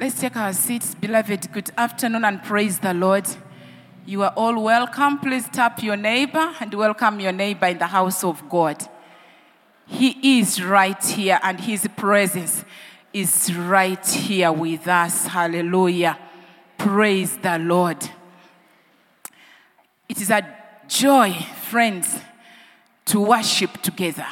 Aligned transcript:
Let's 0.00 0.20
take 0.20 0.34
our 0.36 0.52
seats, 0.52 0.92
beloved. 0.92 1.52
Good 1.52 1.70
afternoon 1.78 2.24
and 2.24 2.42
praise 2.42 2.80
the 2.80 2.92
Lord. 2.92 3.28
You 4.04 4.24
are 4.24 4.32
all 4.36 4.60
welcome. 4.60 5.20
Please 5.20 5.48
tap 5.48 5.84
your 5.84 5.96
neighbor 5.96 6.52
and 6.58 6.74
welcome 6.74 7.20
your 7.20 7.30
neighbor 7.30 7.66
in 7.66 7.78
the 7.78 7.86
house 7.86 8.24
of 8.24 8.48
God. 8.48 8.88
He 9.86 10.40
is 10.40 10.60
right 10.60 11.02
here 11.04 11.38
and 11.44 11.60
his 11.60 11.86
presence 11.96 12.64
is 13.12 13.54
right 13.54 14.04
here 14.04 14.50
with 14.50 14.88
us. 14.88 15.28
Hallelujah. 15.28 16.18
Praise 16.76 17.36
the 17.36 17.56
Lord. 17.60 18.10
It 20.08 20.20
is 20.20 20.28
a 20.28 20.44
joy, 20.88 21.34
friends, 21.70 22.18
to 23.04 23.20
worship 23.20 23.80
together. 23.80 24.26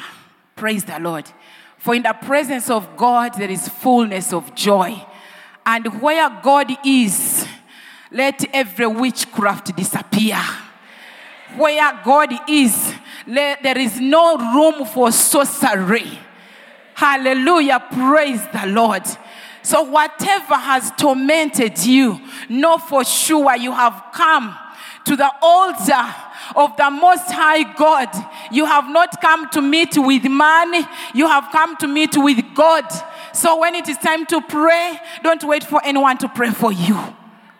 Praise 0.57 0.83
the 0.83 0.99
Lord. 0.99 1.31
For 1.77 1.95
in 1.95 2.03
the 2.03 2.13
presence 2.13 2.69
of 2.69 2.97
God, 2.97 3.35
there 3.35 3.49
is 3.49 3.69
fullness 3.69 4.33
of 4.33 4.53
joy. 4.55 5.05
And 5.65 6.01
where 6.01 6.29
God 6.41 6.71
is, 6.85 7.47
let 8.11 8.43
every 8.53 8.87
witchcraft 8.87 9.75
disappear. 9.75 10.39
Where 11.55 12.01
God 12.03 12.33
is, 12.49 12.93
let, 13.27 13.63
there 13.63 13.77
is 13.77 13.99
no 13.99 14.37
room 14.37 14.85
for 14.85 15.11
sorcery. 15.11 16.19
Hallelujah. 16.95 17.83
Praise 17.91 18.41
the 18.47 18.67
Lord. 18.67 19.03
So, 19.61 19.83
whatever 19.83 20.55
has 20.55 20.91
tormented 20.97 21.85
you, 21.85 22.19
know 22.49 22.77
for 22.77 23.05
sure 23.05 23.55
you 23.55 23.71
have 23.71 24.03
come 24.13 24.57
to 25.05 25.15
the 25.15 25.31
altar 25.41 26.15
of 26.55 26.75
the 26.77 26.89
Most 26.89 27.31
High 27.31 27.73
God. 27.75 28.09
You 28.51 28.65
have 28.65 28.89
not 28.89 29.21
come 29.21 29.49
to 29.49 29.61
meet 29.61 29.97
with 29.97 30.25
man, 30.25 30.87
you 31.13 31.27
have 31.27 31.49
come 31.51 31.77
to 31.77 31.87
meet 31.87 32.15
with 32.17 32.43
God. 32.55 32.85
So 33.33 33.59
when 33.59 33.75
it 33.75 33.89
is 33.89 33.97
time 33.97 34.25
to 34.27 34.41
pray, 34.41 34.99
don't 35.23 35.43
wait 35.43 35.63
for 35.63 35.81
anyone 35.83 36.17
to 36.19 36.29
pray 36.29 36.51
for 36.51 36.71
you. 36.71 36.99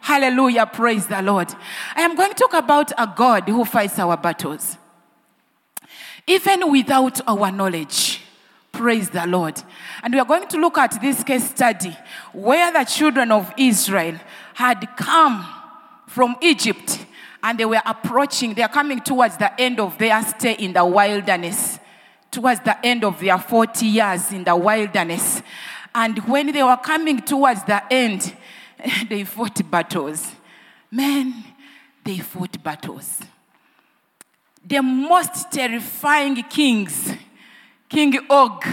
Hallelujah. 0.02 0.66
Praise 0.66 1.08
the 1.08 1.22
Lord. 1.22 1.54
I 1.96 2.02
am 2.02 2.16
going 2.16 2.30
to 2.30 2.36
talk 2.36 2.54
about 2.54 2.92
a 2.98 3.12
God 3.16 3.48
who 3.48 3.64
fights 3.64 3.98
our 4.00 4.18
battles. 4.18 4.78
Even 6.28 6.72
without 6.72 7.22
our 7.28 7.52
knowledge. 7.52 8.22
Praise 8.74 9.10
the 9.10 9.26
Lord. 9.28 9.62
And 10.02 10.14
we 10.14 10.20
are 10.20 10.26
going 10.26 10.48
to 10.48 10.58
look 10.58 10.78
at 10.78 11.00
this 11.00 11.24
case 11.24 11.50
study 11.50 11.96
where 12.34 12.74
the 12.74 12.84
children 12.84 13.32
of 13.32 13.54
Israel 13.58 14.20
had 14.56 14.88
come 14.98 15.48
from 16.08 16.36
Egypt 16.42 17.06
and 17.44 17.60
they 17.60 17.66
were 17.66 17.82
approaching, 17.86 18.54
they 18.54 18.64
are 18.64 18.70
coming 18.70 19.02
towards 19.02 19.36
the 19.36 19.60
end 19.60 19.80
of 19.82 19.98
their 19.98 20.24
stay 20.24 20.54
in 20.54 20.72
the 20.72 20.86
wilderness, 20.86 21.78
towards 22.32 22.62
the 22.62 22.86
end 22.86 23.04
of 23.04 23.20
their 23.20 23.38
40 23.38 23.86
years 23.86 24.32
in 24.32 24.46
the 24.46 24.56
wilderness. 24.56 25.42
And 25.94 26.18
when 26.20 26.54
they 26.54 26.64
were 26.64 26.78
coming 26.78 27.22
towards 27.22 27.64
the 27.66 27.84
end, 27.94 28.34
they 29.10 29.26
fought 29.26 29.70
battles. 29.70 30.32
Men, 30.90 31.44
they 32.04 32.20
fought 32.20 32.64
battles. 32.64 33.20
The 34.66 34.82
most 34.82 35.52
terrifying 35.52 36.42
kings, 36.44 37.12
King 37.90 38.18
Og, 38.30 38.66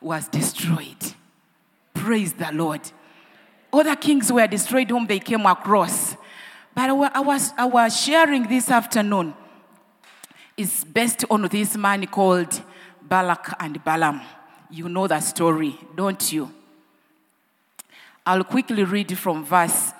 was 0.00 0.26
destroyed. 0.26 1.14
Praise 1.94 2.32
the 2.32 2.50
Lord. 2.52 2.80
Other 3.72 3.94
kings 3.94 4.32
were 4.32 4.46
destroyed 4.48 4.90
whom 4.90 5.06
they 5.06 5.20
came 5.20 5.46
across. 5.46 6.16
But 6.74 6.90
I 6.90 7.20
was, 7.20 7.52
I 7.56 7.66
was 7.66 8.00
sharing 8.00 8.48
this 8.48 8.70
afternoon 8.70 9.34
is 10.56 10.84
based 10.84 11.24
on 11.30 11.48
this 11.48 11.76
man 11.76 12.06
called 12.06 12.62
Balak 13.02 13.54
and 13.60 13.82
Balaam. 13.82 14.20
You 14.70 14.88
know 14.88 15.06
that 15.06 15.20
story, 15.24 15.78
don't 15.94 16.32
you? 16.32 16.50
I'll 18.24 18.44
quickly 18.44 18.84
read 18.84 19.18
from 19.18 19.44
verse. 19.44 19.92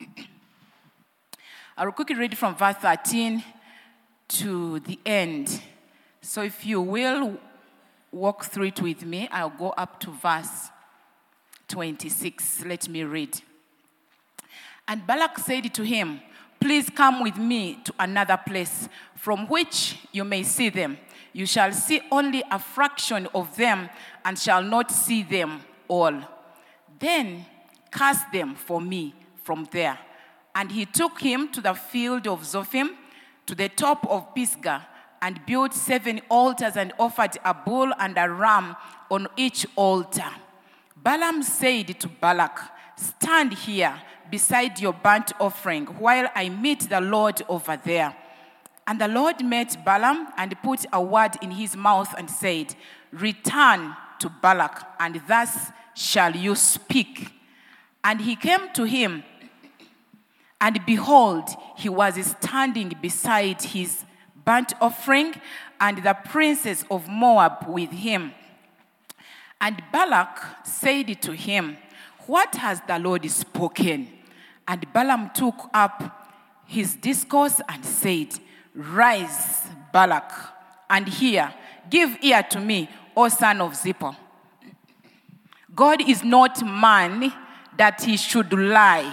I'll 1.76 1.92
quickly 1.92 2.16
read 2.16 2.36
from 2.36 2.54
verse 2.54 2.76
13 2.76 3.42
to 4.28 4.80
the 4.80 4.98
end. 5.04 5.60
So 6.20 6.42
if 6.42 6.64
you 6.64 6.80
will 6.80 7.38
walk 8.12 8.44
through 8.44 8.66
it 8.66 8.82
with 8.82 9.04
me, 9.04 9.28
I'll 9.32 9.50
go 9.50 9.70
up 9.70 9.98
to 10.00 10.10
verse 10.10 10.70
26. 11.68 12.64
Let 12.64 12.88
me 12.88 13.04
read. 13.04 13.40
And 14.88 15.06
Balak 15.06 15.38
said 15.38 15.72
to 15.74 15.82
him, 15.82 16.20
Please 16.60 16.88
come 16.90 17.22
with 17.22 17.36
me 17.36 17.78
to 17.84 17.94
another 17.98 18.36
place 18.36 18.88
from 19.16 19.48
which 19.48 19.98
you 20.12 20.22
may 20.24 20.42
see 20.42 20.68
them. 20.68 20.98
You 21.32 21.46
shall 21.46 21.72
see 21.72 22.00
only 22.10 22.44
a 22.50 22.58
fraction 22.58 23.26
of 23.34 23.56
them 23.56 23.88
and 24.24 24.38
shall 24.38 24.62
not 24.62 24.92
see 24.92 25.22
them 25.22 25.62
all. 25.88 26.14
Then 26.98 27.46
cast 27.90 28.30
them 28.32 28.54
for 28.54 28.80
me 28.80 29.14
from 29.42 29.66
there. 29.72 29.98
And 30.54 30.70
he 30.70 30.84
took 30.84 31.20
him 31.20 31.48
to 31.52 31.60
the 31.60 31.74
field 31.74 32.28
of 32.28 32.42
Zophim, 32.42 32.90
to 33.46 33.54
the 33.54 33.68
top 33.68 34.06
of 34.08 34.34
Pisgah, 34.34 34.86
and 35.20 35.44
built 35.46 35.72
seven 35.72 36.20
altars 36.28 36.76
and 36.76 36.92
offered 36.98 37.38
a 37.44 37.54
bull 37.54 37.92
and 37.98 38.16
a 38.18 38.28
ram 38.28 38.76
on 39.10 39.26
each 39.36 39.66
altar. 39.76 40.30
Balaam 40.96 41.42
said 41.42 41.98
to 42.00 42.08
Balak, 42.08 42.60
Stand 42.96 43.54
here 43.54 44.00
beside 44.30 44.80
your 44.80 44.92
burnt 44.92 45.32
offering 45.40 45.86
while 45.86 46.28
I 46.34 46.48
meet 46.48 46.88
the 46.88 47.00
Lord 47.00 47.42
over 47.48 47.76
there. 47.76 48.14
And 48.86 49.00
the 49.00 49.08
Lord 49.08 49.44
met 49.44 49.84
Balaam 49.84 50.28
and 50.36 50.60
put 50.62 50.84
a 50.92 51.00
word 51.00 51.36
in 51.40 51.52
his 51.52 51.76
mouth 51.76 52.14
and 52.18 52.28
said, 52.28 52.74
Return 53.12 53.94
to 54.18 54.28
Balak, 54.28 54.82
and 54.98 55.20
thus 55.28 55.70
shall 55.94 56.34
you 56.34 56.54
speak. 56.54 57.32
And 58.02 58.20
he 58.20 58.34
came 58.34 58.72
to 58.72 58.84
him, 58.84 59.22
and 60.60 60.80
behold, 60.86 61.48
he 61.76 61.88
was 61.88 62.14
standing 62.40 62.92
beside 63.00 63.62
his 63.62 64.04
burnt 64.44 64.72
offering, 64.80 65.34
and 65.80 65.98
the 66.02 66.14
princes 66.14 66.84
of 66.90 67.08
Moab 67.08 67.66
with 67.68 67.90
him. 67.90 68.32
And 69.60 69.82
Balak 69.92 70.40
said 70.64 71.20
to 71.22 71.32
him, 71.32 71.76
What 72.26 72.54
has 72.56 72.80
the 72.86 72.98
Lord 72.98 73.28
spoken? 73.30 74.08
And 74.66 74.92
Balaam 74.92 75.30
took 75.34 75.68
up 75.74 76.30
his 76.66 76.94
discourse 76.94 77.60
and 77.68 77.84
said, 77.84 78.28
Rise, 78.74 79.62
Balak, 79.92 80.32
and 80.88 81.08
hear. 81.08 81.52
Give 81.90 82.16
ear 82.22 82.42
to 82.50 82.60
me, 82.60 82.88
O 83.16 83.28
son 83.28 83.60
of 83.60 83.72
Zippor. 83.72 84.16
God 85.74 86.08
is 86.08 86.22
not 86.22 86.64
man 86.64 87.32
that 87.76 88.02
he 88.02 88.16
should 88.16 88.52
lie, 88.52 89.12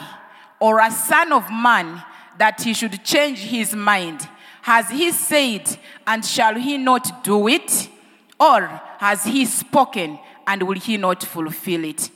or 0.60 0.80
a 0.80 0.92
son 0.92 1.32
of 1.32 1.50
man 1.50 2.04
that 2.38 2.62
he 2.62 2.74
should 2.74 3.04
change 3.04 3.40
his 3.40 3.74
mind. 3.74 4.28
Has 4.62 4.90
he 4.90 5.12
said, 5.12 5.78
and 6.06 6.24
shall 6.24 6.56
he 6.56 6.78
not 6.78 7.24
do 7.24 7.48
it? 7.48 7.90
Or 8.40 8.68
has 9.00 9.24
he 9.24 9.46
spoken, 9.46 10.20
and 10.46 10.64
will 10.64 10.80
he 10.80 10.98
not 10.98 11.24
fulfill 11.24 11.84
it? 11.86 12.12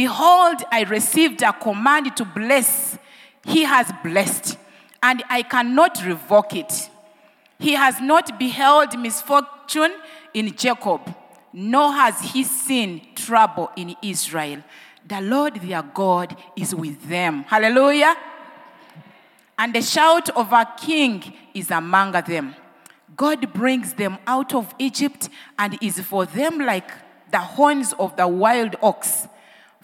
Behold, 0.00 0.64
I 0.72 0.84
received 0.84 1.42
a 1.42 1.52
command 1.52 2.16
to 2.16 2.24
bless. 2.24 2.96
He 3.44 3.64
has 3.64 3.92
blessed, 4.02 4.56
and 5.02 5.22
I 5.28 5.42
cannot 5.42 6.02
revoke 6.06 6.56
it. 6.56 6.88
He 7.58 7.74
has 7.74 8.00
not 8.00 8.38
beheld 8.38 8.98
misfortune 8.98 9.92
in 10.32 10.56
Jacob, 10.56 11.02
nor 11.52 11.92
has 11.92 12.18
he 12.32 12.44
seen 12.44 13.08
trouble 13.14 13.70
in 13.76 13.94
Israel. 14.00 14.64
The 15.06 15.20
Lord 15.20 15.56
their 15.56 15.82
God 15.82 16.34
is 16.56 16.74
with 16.74 17.06
them. 17.06 17.42
Hallelujah. 17.42 18.16
And 19.58 19.74
the 19.74 19.82
shout 19.82 20.30
of 20.30 20.50
a 20.50 20.66
king 20.78 21.30
is 21.52 21.70
among 21.70 22.12
them. 22.12 22.54
God 23.14 23.52
brings 23.52 23.92
them 23.92 24.16
out 24.26 24.54
of 24.54 24.74
Egypt 24.78 25.28
and 25.58 25.76
is 25.82 26.00
for 26.00 26.24
them 26.24 26.56
like 26.56 26.90
the 27.30 27.40
horns 27.40 27.92
of 27.98 28.16
the 28.16 28.26
wild 28.26 28.76
ox. 28.80 29.28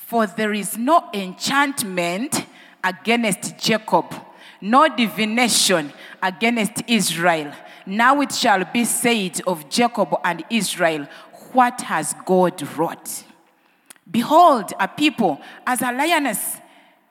For 0.07 0.25
there 0.25 0.53
is 0.53 0.79
no 0.79 1.11
enchantment 1.13 2.47
against 2.85 3.59
Jacob, 3.59 4.15
no 4.61 4.87
divination 4.89 5.93
against 6.23 6.85
Israel. 6.87 7.53
Now 7.87 8.21
it 8.21 8.33
shall 8.33 8.65
be 8.67 8.85
said 8.85 9.41
of 9.49 9.69
Jacob 9.69 10.15
and 10.23 10.45
Israel, 10.49 11.09
What 11.51 11.81
has 11.81 12.15
God 12.25 12.63
wrought? 12.79 13.25
Behold, 14.09 14.73
a 14.79 14.87
people, 14.87 15.41
as 15.67 15.83
a 15.83 15.91
lioness, 15.91 16.59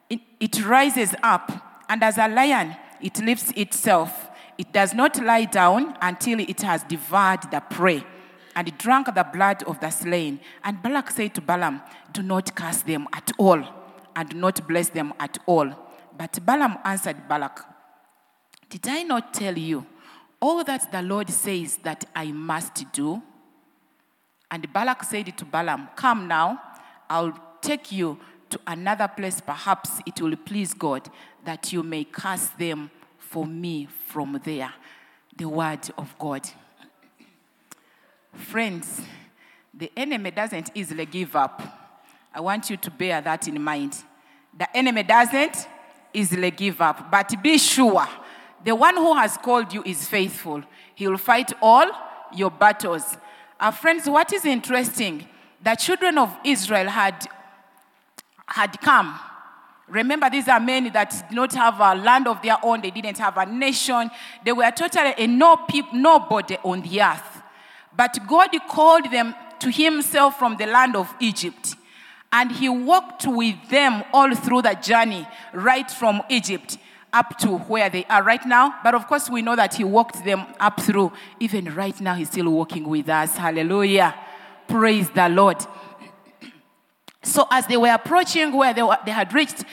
it 0.09 0.65
rises 0.65 1.13
up, 1.21 1.51
and 1.89 2.01
as 2.01 2.17
a 2.17 2.29
lion, 2.29 2.77
it 3.01 3.19
lifts 3.19 3.51
itself. 3.57 4.29
It 4.57 4.71
does 4.71 4.93
not 4.93 5.21
lie 5.21 5.43
down 5.43 5.97
until 6.01 6.39
it 6.39 6.61
has 6.61 6.83
devoured 6.83 7.51
the 7.51 7.59
prey 7.59 8.05
and 8.55 8.77
drank 8.77 9.13
the 9.13 9.23
blood 9.23 9.63
of 9.63 9.79
the 9.79 9.89
slain. 9.89 10.39
And 10.63 10.81
Balak 10.81 11.11
said 11.11 11.35
to 11.35 11.41
Balaam, 11.41 11.81
Do 12.13 12.23
not 12.23 12.55
curse 12.55 12.81
them 12.81 13.07
at 13.13 13.31
all, 13.37 13.61
and 14.15 14.29
do 14.29 14.37
not 14.37 14.67
bless 14.67 14.89
them 14.89 15.13
at 15.19 15.37
all. 15.45 15.71
But 16.17 16.39
Balaam 16.45 16.77
answered 16.83 17.27
Balak, 17.27 17.65
Did 18.69 18.87
I 18.87 19.03
not 19.03 19.33
tell 19.33 19.57
you 19.57 19.85
all 20.41 20.63
that 20.63 20.91
the 20.91 21.01
Lord 21.01 21.29
says 21.29 21.77
that 21.83 22.05
I 22.15 22.31
must 22.31 22.91
do? 22.91 23.21
And 24.49 24.71
Balak 24.71 25.03
said 25.03 25.37
to 25.37 25.45
Balaam, 25.45 25.89
Come 25.95 26.27
now, 26.27 26.61
I'll 27.09 27.37
take 27.61 27.91
you 27.91 28.17
to 28.49 28.59
another 28.67 29.07
place, 29.07 29.41
perhaps 29.41 29.99
it 30.05 30.21
will 30.21 30.35
please 30.35 30.73
God 30.73 31.09
that 31.43 31.73
you 31.73 31.83
may 31.83 32.03
curse 32.03 32.47
them 32.57 32.89
for 33.17 33.45
me 33.45 33.87
from 34.07 34.39
there. 34.43 34.73
The 35.35 35.49
word 35.49 35.89
of 35.97 36.17
God. 36.17 36.47
Friends, 38.35 39.01
the 39.73 39.91
enemy 39.95 40.31
doesn't 40.31 40.71
easily 40.75 41.05
give 41.05 41.35
up. 41.35 41.61
I 42.33 42.41
want 42.41 42.69
you 42.69 42.77
to 42.77 42.91
bear 42.91 43.21
that 43.21 43.47
in 43.47 43.61
mind. 43.61 43.95
The 44.57 44.75
enemy 44.75 45.03
doesn't 45.03 45.67
easily 46.13 46.51
give 46.51 46.81
up, 46.81 47.11
but 47.11 47.33
be 47.41 47.57
sure 47.57 48.07
the 48.63 48.73
one 48.75 48.95
who 48.95 49.15
has 49.15 49.37
called 49.37 49.73
you 49.73 49.83
is 49.85 50.07
faithful. 50.07 50.63
He 50.95 51.07
will 51.07 51.17
fight 51.17 51.51
all 51.61 51.89
your 52.33 52.49
battles. 52.49 53.17
Our 53.59 53.71
friends, 53.71 54.09
what 54.09 54.33
is 54.33 54.43
interesting, 54.43 55.27
the 55.63 55.75
children 55.75 56.17
of 56.17 56.35
Israel 56.43 56.89
had, 56.89 57.27
had 58.47 58.79
come. 58.81 59.17
Remember, 59.87 60.29
these 60.29 60.47
are 60.47 60.59
men 60.59 60.91
that 60.93 61.11
did 61.29 61.35
not 61.35 61.53
have 61.53 61.79
a 61.79 61.95
land 61.95 62.27
of 62.27 62.41
their 62.41 62.57
own, 62.63 62.81
they 62.81 62.91
didn't 62.91 63.19
have 63.19 63.37
a 63.37 63.45
nation, 63.45 64.09
they 64.43 64.51
were 64.51 64.71
totally 64.71 65.13
a 65.17 65.27
no 65.27 65.57
peop, 65.57 65.93
nobody 65.93 66.57
on 66.63 66.81
the 66.81 67.01
earth. 67.01 67.34
But 67.95 68.19
God 68.27 68.49
called 68.69 69.11
them 69.11 69.35
to 69.59 69.69
Himself 69.69 70.37
from 70.37 70.57
the 70.57 70.65
land 70.65 70.95
of 70.95 71.13
Egypt. 71.19 71.75
And 72.31 72.51
He 72.51 72.69
walked 72.69 73.25
with 73.25 73.55
them 73.69 74.03
all 74.13 74.33
through 74.35 74.63
the 74.63 74.73
journey, 74.73 75.27
right 75.53 75.89
from 75.89 76.21
Egypt 76.29 76.77
up 77.13 77.37
to 77.37 77.57
where 77.57 77.89
they 77.89 78.03
are 78.05 78.21
right 78.21 78.45
now. 78.45 78.75
But 78.83 78.93
of 78.93 79.07
course, 79.07 79.29
we 79.29 79.41
know 79.41 79.55
that 79.55 79.75
He 79.75 79.83
walked 79.83 80.23
them 80.25 80.45
up 80.59 80.81
through. 80.81 81.13
Even 81.39 81.73
right 81.73 81.99
now, 82.01 82.13
He's 82.15 82.29
still 82.29 82.49
walking 82.49 82.87
with 82.87 83.07
us. 83.07 83.37
Hallelujah. 83.37 84.13
Praise 84.67 85.09
the 85.09 85.29
Lord. 85.29 85.57
So, 87.23 87.47
as 87.49 87.65
they 87.67 87.77
were 87.77 87.93
approaching 87.93 88.53
where 88.53 88.73
they, 88.73 88.83
were, 88.83 88.97
they 89.05 89.11
had 89.11 89.33
reached, 89.33 89.63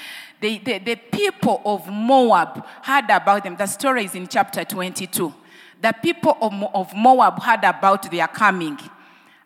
the, 0.41 0.99
people 1.13 1.61
of 1.65 1.87
Moab 1.89 2.65
heard 2.83 3.05
about 3.11 3.45
them. 3.45 3.57
The 3.57 3.67
story 3.67 4.05
is 4.05 4.15
in 4.15 4.27
chapter 4.27 4.65
22. 4.65 5.33
The 5.83 5.93
people 6.01 6.39
of, 6.41 6.53
of 6.75 6.95
Moab 6.95 7.43
heard 7.43 7.65
about 7.65 8.09
their 8.09 8.29
coming. 8.29 8.79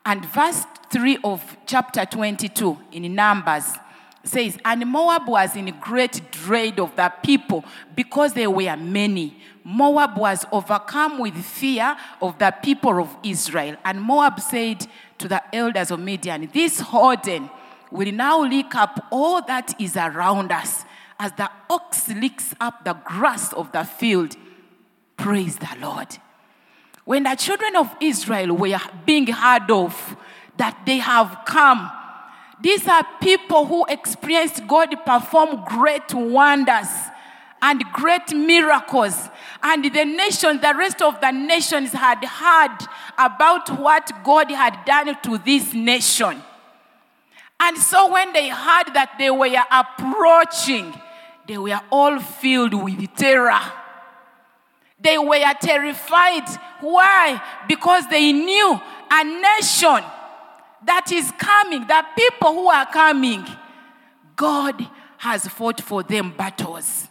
And 0.04 0.24
verse 0.26 0.66
3 0.90 1.18
of 1.24 1.56
chapter 1.64 2.04
22 2.04 2.78
in 2.92 3.14
Numbers 3.14 3.72
says, 4.22 4.58
And 4.62 4.86
Moab 4.86 5.26
was 5.28 5.56
in 5.56 5.74
great 5.80 6.30
dread 6.30 6.78
of 6.78 6.94
the 6.94 7.10
people 7.22 7.64
because 7.94 8.34
they 8.34 8.46
were 8.46 8.76
many. 8.76 9.36
Moab 9.64 10.18
was 10.18 10.44
overcome 10.52 11.18
with 11.18 11.34
fear 11.42 11.96
of 12.20 12.38
the 12.38 12.54
people 12.62 13.00
of 13.00 13.16
Israel. 13.22 13.76
And 13.82 14.02
Moab 14.02 14.38
said 14.38 14.86
to 15.18 15.28
the 15.28 15.42
elders 15.54 15.90
of 15.90 16.00
Midian, 16.00 16.50
This 16.52 16.80
Holden 16.80 17.48
will 17.90 18.12
now 18.12 18.42
lick 18.42 18.74
up 18.74 19.06
all 19.10 19.40
that 19.46 19.74
is 19.80 19.96
around 19.96 20.52
us 20.52 20.84
as 21.18 21.32
the 21.32 21.50
ox 21.70 22.08
licks 22.10 22.54
up 22.60 22.84
the 22.84 22.92
grass 22.92 23.54
of 23.54 23.72
the 23.72 23.84
field. 23.84 24.36
Praise 25.16 25.56
the 25.56 25.74
Lord. 25.80 26.18
When 27.06 27.22
the 27.22 27.34
children 27.34 27.74
of 27.76 27.96
Israel 28.02 28.54
were 28.54 28.78
being 29.06 29.28
heard 29.28 29.70
of, 29.70 30.16
that 30.58 30.78
they 30.84 30.98
have 30.98 31.38
come 31.46 31.90
these 32.60 32.88
are 32.88 33.06
people 33.20 33.66
who 33.66 33.84
experienced 33.86 34.66
God 34.66 34.94
perform 35.04 35.64
great 35.66 36.12
wonders 36.14 36.88
and 37.60 37.84
great 37.92 38.32
miracles. 38.34 39.28
And 39.62 39.84
the 39.84 40.04
nation, 40.04 40.60
the 40.60 40.74
rest 40.76 41.02
of 41.02 41.20
the 41.20 41.30
nations 41.32 41.92
had 41.92 42.24
heard 42.24 42.78
about 43.18 43.78
what 43.78 44.10
God 44.24 44.50
had 44.50 44.84
done 44.86 45.16
to 45.22 45.38
this 45.38 45.74
nation. 45.74 46.42
And 47.60 47.76
so 47.78 48.12
when 48.12 48.32
they 48.32 48.48
heard 48.48 48.94
that 48.94 49.14
they 49.18 49.30
were 49.30 49.54
approaching, 49.70 50.94
they 51.46 51.58
were 51.58 51.80
all 51.90 52.18
filled 52.20 52.74
with 52.74 53.14
terror. 53.16 53.60
They 54.98 55.18
were 55.18 55.52
terrified. 55.60 56.48
Why? 56.80 57.40
Because 57.68 58.08
they 58.08 58.32
knew 58.32 58.80
a 59.10 59.24
nation 59.24 60.04
that 60.84 61.10
is 61.12 61.32
coming, 61.38 61.86
the 61.86 62.04
people 62.16 62.52
who 62.54 62.68
are 62.68 62.86
coming, 62.86 63.44
God 64.34 64.86
has 65.18 65.46
fought 65.48 65.80
for 65.80 66.02
them 66.02 66.32
battles. 66.36 67.08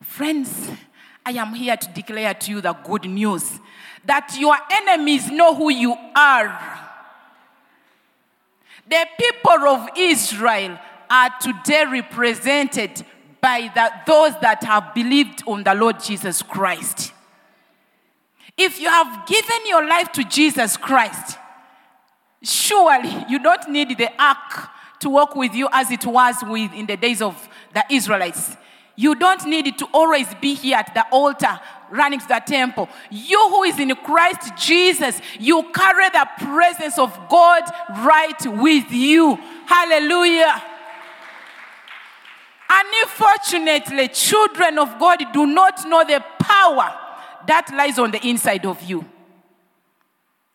Friends, 0.00 0.70
I 1.26 1.32
am 1.32 1.54
here 1.54 1.76
to 1.76 1.88
declare 1.88 2.34
to 2.34 2.50
you 2.50 2.60
the 2.60 2.72
good 2.72 3.04
news 3.04 3.58
that 4.04 4.36
your 4.38 4.56
enemies 4.70 5.30
know 5.30 5.54
who 5.54 5.70
you 5.70 5.94
are. 6.14 6.80
The 8.88 9.06
people 9.18 9.68
of 9.68 9.88
Israel 9.96 10.78
are 11.08 11.30
today 11.40 11.84
represented 11.90 13.04
by 13.44 13.70
the, 13.74 13.92
those 14.06 14.32
that 14.40 14.64
have 14.64 14.94
believed 14.94 15.42
on 15.46 15.62
the 15.62 15.74
Lord 15.74 16.00
Jesus 16.00 16.40
Christ. 16.40 17.12
If 18.56 18.80
you 18.80 18.88
have 18.88 19.26
given 19.26 19.66
your 19.66 19.86
life 19.86 20.12
to 20.12 20.24
Jesus 20.24 20.78
Christ, 20.78 21.36
Surely 22.44 23.24
you 23.28 23.38
don't 23.38 23.70
need 23.70 23.96
the 23.96 24.10
ark 24.22 24.68
to 25.00 25.08
walk 25.08 25.34
with 25.34 25.54
you 25.54 25.68
as 25.72 25.90
it 25.90 26.04
was 26.04 26.36
with 26.46 26.72
in 26.74 26.86
the 26.86 26.96
days 26.96 27.22
of 27.22 27.48
the 27.72 27.82
Israelites. 27.90 28.56
You 28.96 29.14
don't 29.14 29.44
need 29.46 29.76
to 29.78 29.86
always 29.92 30.32
be 30.40 30.54
here 30.54 30.76
at 30.76 30.94
the 30.94 31.04
altar 31.10 31.58
running 31.90 32.20
to 32.20 32.28
the 32.28 32.40
temple. 32.46 32.88
You 33.10 33.48
who 33.48 33.64
is 33.64 33.78
in 33.78 33.94
Christ 33.96 34.56
Jesus, 34.56 35.20
you 35.40 35.70
carry 35.74 36.08
the 36.10 36.28
presence 36.38 36.98
of 36.98 37.18
God 37.28 37.62
right 38.04 38.46
with 38.46 38.92
you. 38.92 39.36
Hallelujah. 39.66 40.62
Unfortunately, 42.74 44.08
children 44.08 44.78
of 44.78 44.98
God 44.98 45.22
do 45.32 45.46
not 45.46 45.86
know 45.86 46.04
the 46.04 46.22
power 46.40 46.92
that 47.46 47.70
lies 47.72 47.98
on 47.98 48.10
the 48.10 48.26
inside 48.26 48.66
of 48.66 48.82
you. 48.82 49.04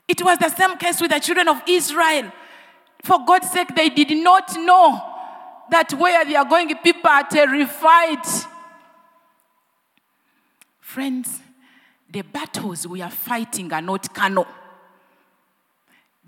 It 0.07 0.21
was 0.23 0.37
the 0.39 0.49
same 0.49 0.75
case 0.77 0.99
with 0.99 1.11
the 1.11 1.19
children 1.19 1.47
of 1.47 1.61
Israel. 1.67 2.31
For 3.03 3.23
God's 3.25 3.49
sake, 3.51 3.73
they 3.75 3.89
did 3.89 4.11
not 4.17 4.53
know 4.57 5.01
that 5.71 5.93
where 5.93 6.25
they 6.25 6.35
are 6.35 6.45
going, 6.45 6.75
people 6.77 7.09
are 7.09 7.23
terrified. 7.23 8.25
Friends, 10.81 11.39
the 12.11 12.23
battles 12.23 12.87
we 12.87 13.01
are 13.01 13.11
fighting 13.11 13.71
are 13.71 13.81
not 13.81 14.13
carnal. 14.13 14.47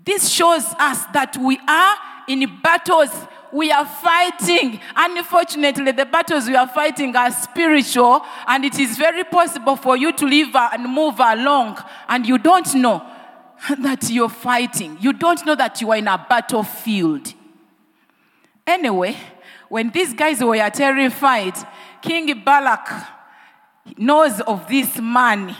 This 0.04 0.30
shows 0.30 0.64
us 0.78 1.04
that 1.12 1.36
we 1.36 1.58
are 1.68 1.96
in 2.28 2.60
battles 2.62 3.10
we 3.52 3.70
are 3.70 3.86
fighting. 3.86 4.80
Unfortunately, 4.96 5.92
the 5.92 6.06
battles 6.06 6.48
we 6.48 6.56
are 6.56 6.68
fighting 6.68 7.14
are 7.14 7.30
spiritual, 7.30 8.22
and 8.46 8.64
it 8.64 8.78
is 8.78 8.96
very 8.96 9.24
possible 9.24 9.76
for 9.76 9.96
you 9.96 10.12
to 10.12 10.26
live 10.26 10.54
and 10.54 10.84
move 10.84 11.20
along, 11.20 11.78
and 12.08 12.26
you 12.26 12.38
don't 12.38 12.74
know 12.74 13.06
that 13.78 14.10
you're 14.10 14.28
fighting. 14.28 14.96
You 15.00 15.12
don't 15.12 15.44
know 15.44 15.54
that 15.54 15.80
you 15.80 15.90
are 15.90 15.96
in 15.96 16.08
a 16.08 16.26
battlefield. 16.28 17.34
Anyway, 18.66 19.16
when 19.68 19.90
these 19.90 20.14
guys 20.14 20.42
were 20.42 20.56
terrified, 20.70 21.54
King 22.00 22.42
Balak 22.44 22.88
knows 23.96 24.40
of 24.40 24.66
this 24.68 24.98
man 24.98 25.54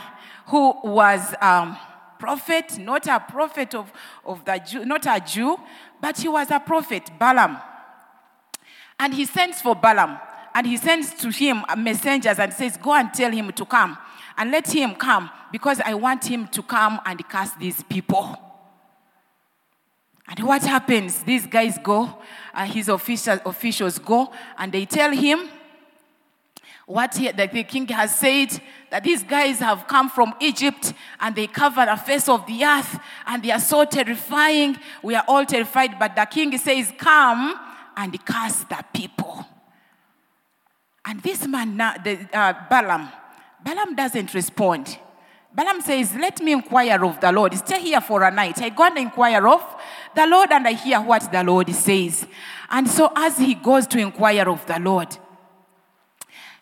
who 0.47 0.73
was 0.83 1.33
a 1.33 1.47
um, 1.47 1.77
prophet, 2.19 2.77
not 2.77 3.05
a 3.07 3.19
prophet 3.19 3.75
of, 3.75 3.91
of 4.25 4.45
the 4.45 4.57
Jew, 4.57 4.85
not 4.85 5.05
a 5.05 5.19
Jew, 5.19 5.57
but 6.01 6.17
he 6.17 6.27
was 6.27 6.49
a 6.51 6.59
prophet, 6.59 7.09
Balaam. 7.19 7.57
And 8.99 9.13
he 9.13 9.25
sends 9.25 9.61
for 9.61 9.75
Balaam, 9.75 10.17
and 10.53 10.67
he 10.67 10.77
sends 10.77 11.13
to 11.15 11.29
him 11.29 11.63
messengers 11.77 12.39
and 12.39 12.53
says, 12.53 12.77
Go 12.77 12.93
and 12.93 13.13
tell 13.13 13.31
him 13.31 13.51
to 13.51 13.65
come 13.65 13.97
and 14.37 14.51
let 14.51 14.71
him 14.71 14.95
come 14.95 15.29
because 15.51 15.79
I 15.81 15.93
want 15.93 16.25
him 16.25 16.47
to 16.49 16.63
come 16.63 16.99
and 17.05 17.27
cast 17.29 17.59
these 17.59 17.83
people. 17.83 18.37
And 20.27 20.39
what 20.39 20.63
happens? 20.63 21.21
These 21.23 21.47
guys 21.47 21.77
go, 21.83 22.17
uh, 22.53 22.65
his 22.65 22.89
officials, 22.89 23.39
officials 23.45 23.99
go, 23.99 24.31
and 24.57 24.71
they 24.71 24.85
tell 24.85 25.11
him 25.11 25.49
what 26.85 27.15
he, 27.15 27.31
the, 27.31 27.47
the 27.47 27.63
king 27.63 27.87
has 27.87 28.15
said 28.15 28.49
that 28.89 29.03
these 29.03 29.23
guys 29.23 29.59
have 29.59 29.87
come 29.87 30.09
from 30.09 30.33
Egypt 30.39 30.93
and 31.19 31.35
they 31.35 31.47
cover 31.47 31.85
the 31.85 31.95
face 31.95 32.27
of 32.27 32.45
the 32.45 32.63
earth 32.63 32.99
and 33.25 33.43
they 33.43 33.51
are 33.51 33.59
so 33.59 33.85
terrifying. 33.85 34.77
We 35.01 35.15
are 35.15 35.23
all 35.27 35.45
terrified, 35.45 35.97
but 35.97 36.15
the 36.15 36.25
king 36.25 36.57
says, 36.57 36.91
Come 36.97 37.59
and 37.95 38.25
cast 38.25 38.69
the 38.69 38.83
people. 38.93 39.45
And 41.05 41.21
this 41.21 41.45
man, 41.47 41.77
now, 41.77 41.95
the, 41.97 42.27
uh, 42.33 42.53
Balaam, 42.69 43.09
Balaam 43.63 43.95
doesn't 43.95 44.33
respond. 44.33 44.97
Balaam 45.53 45.81
says, 45.81 46.15
Let 46.15 46.41
me 46.41 46.53
inquire 46.53 47.03
of 47.05 47.19
the 47.19 47.31
Lord. 47.31 47.53
Stay 47.55 47.81
here 47.81 48.01
for 48.01 48.23
a 48.23 48.31
night. 48.31 48.61
I 48.61 48.69
go 48.69 48.85
and 48.85 48.97
inquire 48.97 49.47
of 49.47 49.63
the 50.15 50.25
Lord 50.25 50.51
and 50.51 50.67
I 50.67 50.73
hear 50.73 50.99
what 51.01 51.31
the 51.31 51.43
Lord 51.43 51.69
says. 51.69 52.25
And 52.69 52.87
so, 52.89 53.11
as 53.15 53.37
he 53.37 53.53
goes 53.53 53.85
to 53.87 53.99
inquire 53.99 54.49
of 54.49 54.65
the 54.65 54.79
Lord, 54.79 55.15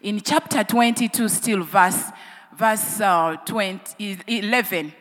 in 0.02 0.20
chapter 0.20 0.64
22, 0.64 1.30
still 1.30 1.64
verse, 1.64 2.06
verse 2.54 3.00
uh, 3.00 3.38
20, 3.46 4.18
11, 4.28 4.94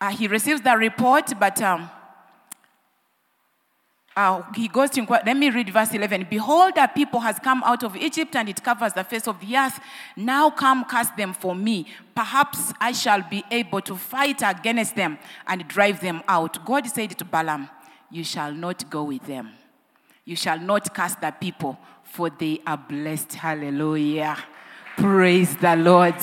uh, 0.00 0.10
he 0.10 0.26
receives 0.26 0.62
the 0.62 0.76
report, 0.76 1.32
but 1.38 1.60
um, 1.62 1.90
uh, 4.16 4.42
he 4.54 4.68
goes 4.68 4.90
to 4.90 5.00
inquire. 5.00 5.22
Let 5.26 5.36
me 5.36 5.50
read 5.50 5.70
verse 5.70 5.92
11. 5.92 6.28
Behold, 6.30 6.74
a 6.76 6.86
people 6.86 7.18
has 7.20 7.38
come 7.40 7.62
out 7.64 7.82
of 7.82 7.96
Egypt, 7.96 8.36
and 8.36 8.48
it 8.48 8.62
covers 8.62 8.92
the 8.92 9.02
face 9.02 9.26
of 9.26 9.40
the 9.40 9.56
earth. 9.56 9.80
Now 10.16 10.50
come 10.50 10.84
cast 10.84 11.16
them 11.16 11.32
for 11.32 11.54
me. 11.54 11.86
Perhaps 12.14 12.72
I 12.80 12.92
shall 12.92 13.22
be 13.22 13.42
able 13.50 13.80
to 13.82 13.96
fight 13.96 14.40
against 14.42 14.94
them 14.94 15.18
and 15.46 15.66
drive 15.66 16.00
them 16.00 16.22
out. 16.28 16.64
God 16.64 16.86
said 16.86 17.10
to 17.18 17.24
Balaam, 17.24 17.68
You 18.10 18.22
shall 18.22 18.52
not 18.52 18.88
go 18.88 19.04
with 19.04 19.26
them. 19.26 19.50
You 20.24 20.36
shall 20.36 20.60
not 20.60 20.94
cast 20.94 21.20
the 21.20 21.32
people, 21.32 21.76
for 22.04 22.30
they 22.30 22.60
are 22.64 22.78
blessed. 22.78 23.34
Hallelujah. 23.34 24.38
Praise 24.96 25.56
the 25.56 25.74
Lord. 25.74 26.14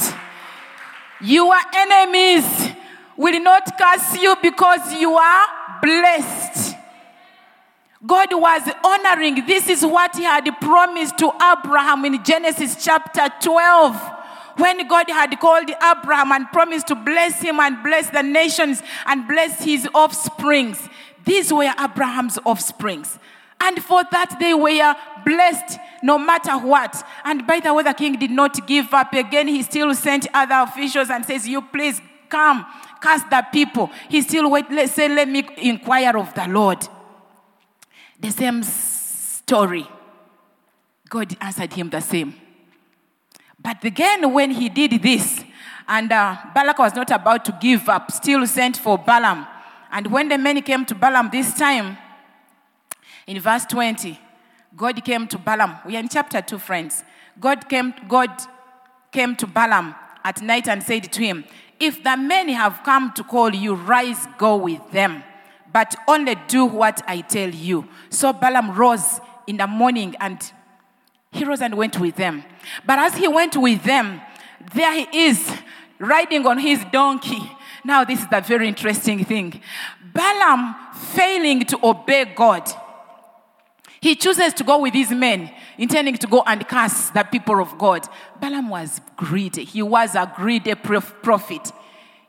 Your 1.19 1.55
enemies 1.73 2.71
will 3.17 3.39
not 3.43 3.77
curse 3.77 4.19
you 4.19 4.35
because 4.41 4.93
you 4.93 5.11
are 5.11 5.47
blessed. 5.81 6.77
God 8.05 8.29
was 8.31 8.63
honoring. 8.83 9.45
This 9.45 9.69
is 9.69 9.85
what 9.85 10.15
he 10.15 10.23
had 10.23 10.49
promised 10.59 11.17
to 11.19 11.31
Abraham 11.35 12.03
in 12.05 12.23
Genesis 12.23 12.83
chapter 12.83 13.29
12. 13.41 14.11
When 14.57 14.87
God 14.87 15.09
had 15.09 15.39
called 15.39 15.69
Abraham 15.69 16.31
and 16.31 16.47
promised 16.51 16.87
to 16.87 16.95
bless 16.95 17.41
him 17.41 17.59
and 17.59 17.81
bless 17.83 18.09
the 18.09 18.23
nations 18.23 18.81
and 19.05 19.27
bless 19.27 19.63
his 19.63 19.87
offsprings. 19.93 20.89
These 21.25 21.53
were 21.53 21.71
Abraham's 21.79 22.39
offsprings. 22.43 23.19
And 23.61 23.81
for 23.83 24.03
that, 24.11 24.37
they 24.39 24.55
were 24.55 24.95
blessed 25.23 25.79
no 26.01 26.17
matter 26.17 26.57
what. 26.57 27.05
And 27.23 27.45
by 27.45 27.59
the 27.59 27.73
way, 27.73 27.83
the 27.83 27.93
king 27.93 28.17
did 28.17 28.31
not 28.31 28.65
give 28.65 28.91
up. 28.93 29.13
Again, 29.13 29.47
he 29.47 29.61
still 29.61 29.93
sent 29.93 30.27
other 30.33 30.55
officials 30.55 31.11
and 31.11 31.23
says, 31.23 31.47
You 31.47 31.61
please 31.61 32.01
come, 32.27 32.65
cast 32.99 33.29
the 33.29 33.45
people. 33.53 33.91
He 34.09 34.21
still 34.23 34.49
wait, 34.49 34.65
let's 34.71 34.93
say, 34.93 35.07
Let 35.07 35.29
me 35.29 35.47
inquire 35.57 36.17
of 36.17 36.33
the 36.33 36.47
Lord. 36.47 36.87
The 38.21 38.31
same 38.31 38.61
story. 38.63 39.87
God 41.09 41.35
answered 41.41 41.73
him 41.73 41.89
the 41.89 41.99
same. 41.99 42.35
But 43.59 43.83
again, 43.83 44.31
when 44.31 44.51
he 44.51 44.69
did 44.69 45.01
this, 45.01 45.43
and 45.87 46.11
uh, 46.11 46.37
Balak 46.53 46.79
was 46.79 46.95
not 46.95 47.11
about 47.11 47.43
to 47.45 47.57
give 47.59 47.89
up, 47.89 48.11
still 48.11 48.45
sent 48.45 48.77
for 48.77 48.97
Balaam. 48.97 49.45
And 49.91 50.07
when 50.07 50.29
the 50.29 50.37
men 50.37 50.61
came 50.61 50.85
to 50.85 50.95
Balaam 50.95 51.29
this 51.31 51.53
time, 51.55 51.97
in 53.27 53.39
verse 53.39 53.65
20, 53.65 54.19
God 54.75 55.03
came 55.03 55.27
to 55.27 55.37
Balaam. 55.37 55.77
We 55.85 55.95
are 55.95 55.99
in 55.99 56.07
chapter 56.07 56.41
2, 56.41 56.59
friends. 56.59 57.03
God 57.39 57.67
came, 57.67 57.93
God 58.07 58.29
came 59.11 59.35
to 59.35 59.47
Balaam 59.47 59.95
at 60.23 60.41
night 60.41 60.67
and 60.67 60.81
said 60.83 61.11
to 61.11 61.21
him, 61.21 61.43
If 61.79 62.03
the 62.03 62.15
men 62.15 62.49
have 62.49 62.81
come 62.83 63.11
to 63.13 63.23
call 63.23 63.53
you, 63.53 63.73
rise, 63.73 64.27
go 64.37 64.57
with 64.57 64.91
them, 64.91 65.23
but 65.71 65.95
only 66.07 66.35
do 66.47 66.65
what 66.65 67.01
I 67.07 67.21
tell 67.21 67.49
you. 67.49 67.87
So 68.09 68.33
Balaam 68.33 68.75
rose 68.75 69.19
in 69.47 69.57
the 69.57 69.67
morning 69.67 70.15
and 70.19 70.39
he 71.31 71.45
rose 71.45 71.61
and 71.61 71.75
went 71.75 71.99
with 71.99 72.15
them. 72.15 72.43
But 72.85 72.99
as 72.99 73.15
he 73.15 73.27
went 73.27 73.55
with 73.55 73.83
them, 73.83 74.21
there 74.73 74.93
he 74.93 75.27
is 75.29 75.51
riding 75.99 76.45
on 76.45 76.57
his 76.57 76.83
donkey. 76.91 77.51
Now, 77.83 78.03
this 78.03 78.19
is 78.19 78.27
the 78.27 78.41
very 78.41 78.67
interesting 78.67 79.23
thing. 79.23 79.61
Balaam 80.13 80.75
failing 80.93 81.65
to 81.65 81.79
obey 81.83 82.25
God 82.25 82.69
he 84.01 84.15
chooses 84.15 84.51
to 84.55 84.63
go 84.63 84.79
with 84.79 84.95
his 84.95 85.11
men, 85.11 85.51
intending 85.77 86.17
to 86.17 86.25
go 86.25 86.43
and 86.47 86.67
curse 86.67 87.11
the 87.11 87.23
people 87.23 87.61
of 87.61 87.77
God. 87.77 88.07
Balaam 88.39 88.69
was 88.69 88.99
greedy. 89.15 89.63
He 89.63 89.83
was 89.83 90.15
a 90.15 90.31
greedy 90.35 90.73
prophet. 90.73 91.71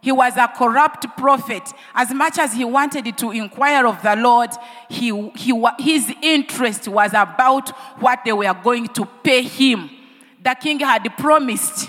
He 0.03 0.11
was 0.11 0.37
a 0.37 0.49
corrupt 0.49 1.07
prophet. 1.17 1.63
As 1.95 2.13
much 2.13 2.37
as 2.37 2.53
he 2.53 2.65
wanted 2.65 3.17
to 3.17 3.31
inquire 3.31 3.87
of 3.87 4.03
the 4.03 4.17
Lord, 4.17 4.51
he, 4.91 5.31
he, 5.37 5.53
his 5.79 6.13
interest 6.21 6.89
was 6.89 7.13
about 7.15 7.71
what 8.01 8.19
they 8.25 8.33
were 8.33 8.53
going 8.65 8.89
to 8.89 9.07
pay 9.23 9.43
him. 9.43 9.89
The 10.43 10.57
king 10.61 10.81
had 10.81 11.05
promised 11.17 11.89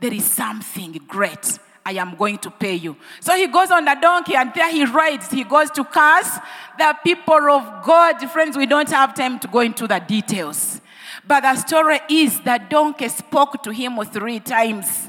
there 0.00 0.12
is 0.12 0.24
something 0.24 1.00
great 1.06 1.60
I 1.86 1.92
am 1.92 2.16
going 2.16 2.38
to 2.38 2.50
pay 2.50 2.74
you. 2.74 2.96
So 3.20 3.36
he 3.36 3.46
goes 3.46 3.70
on 3.70 3.84
the 3.84 3.96
donkey 4.00 4.34
and 4.34 4.52
there 4.52 4.72
he 4.72 4.84
rides. 4.86 5.30
He 5.30 5.44
goes 5.44 5.70
to 5.72 5.84
curse 5.84 6.38
the 6.76 6.96
people 7.04 7.50
of 7.50 7.84
God. 7.84 8.18
Friends, 8.30 8.56
we 8.56 8.66
don't 8.66 8.90
have 8.90 9.14
time 9.14 9.38
to 9.38 9.46
go 9.46 9.60
into 9.60 9.86
the 9.86 10.00
details. 10.00 10.80
But 11.24 11.42
the 11.42 11.54
story 11.56 12.00
is 12.10 12.40
that 12.40 12.68
donkey 12.68 13.08
spoke 13.10 13.62
to 13.62 13.70
him 13.70 14.02
three 14.06 14.40
times. 14.40 15.08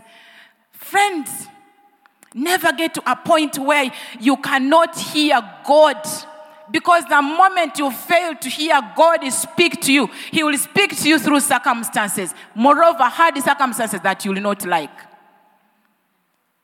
Friends, 0.71 1.47
never 2.35 2.73
get 2.73 2.93
to 2.93 3.11
a 3.11 3.15
point 3.15 3.57
where 3.57 3.91
you 4.19 4.37
cannot 4.37 4.99
hear 4.99 5.41
God. 5.65 5.97
Because 6.69 7.05
the 7.05 7.21
moment 7.21 7.77
you 7.77 7.91
fail 7.91 8.35
to 8.35 8.49
hear 8.49 8.79
God 8.95 9.27
speak 9.31 9.81
to 9.81 9.93
you, 9.93 10.09
He 10.31 10.43
will 10.43 10.57
speak 10.57 10.95
to 10.97 11.07
you 11.07 11.17
through 11.17 11.39
circumstances. 11.39 12.33
Moreover, 12.53 13.03
hard 13.03 13.37
circumstances 13.37 14.01
that 14.01 14.25
you 14.25 14.33
will 14.33 14.41
not 14.41 14.65
like. 14.65 14.91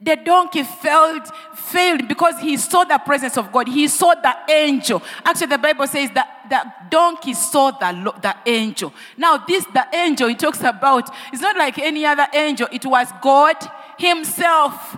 The 0.03 0.15
donkey 0.15 0.63
failed, 0.63 1.27
failed 1.53 2.07
because 2.07 2.39
he 2.39 2.57
saw 2.57 2.83
the 2.83 2.97
presence 2.97 3.37
of 3.37 3.51
God. 3.51 3.67
He 3.67 3.87
saw 3.87 4.15
the 4.15 4.35
angel. 4.49 4.99
Actually, 5.23 5.47
the 5.47 5.59
Bible 5.59 5.85
says 5.85 6.09
that 6.15 6.47
the 6.49 6.89
donkey 6.89 7.35
saw 7.35 7.69
the, 7.69 8.11
the 8.19 8.35
angel. 8.47 8.91
Now, 9.15 9.37
this, 9.47 9.63
the 9.65 9.85
angel 9.93 10.27
he 10.29 10.33
talks 10.33 10.61
about, 10.61 11.07
it's 11.31 11.41
not 11.43 11.55
like 11.55 11.77
any 11.77 12.03
other 12.03 12.25
angel. 12.33 12.67
It 12.71 12.83
was 12.83 13.09
God 13.21 13.57
himself. 13.99 14.97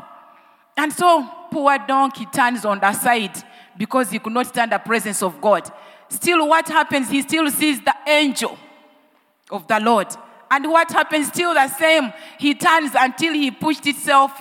And 0.75 0.91
so, 0.91 1.27
poor 1.51 1.77
donkey 1.87 2.25
turns 2.25 2.65
on 2.65 2.79
the 2.79 2.93
side 2.93 3.43
because 3.77 4.09
he 4.11 4.19
could 4.19 4.33
not 4.33 4.47
stand 4.47 4.71
the 4.71 4.79
presence 4.79 5.21
of 5.21 5.39
God. 5.39 5.69
Still, 6.09 6.47
what 6.47 6.67
happens? 6.67 7.09
He 7.09 7.21
still 7.21 7.49
sees 7.51 7.81
the 7.81 7.93
angel 8.07 8.57
of 9.51 9.67
the 9.67 9.79
Lord. 9.79 10.07
And 10.49 10.69
what 10.69 10.91
happens? 10.91 11.27
Still 11.27 11.53
the 11.53 11.67
same. 11.67 12.13
He 12.39 12.53
turns 12.53 12.91
until 12.95 13.33
he 13.33 13.51
pushed 13.51 13.87
itself 13.87 14.31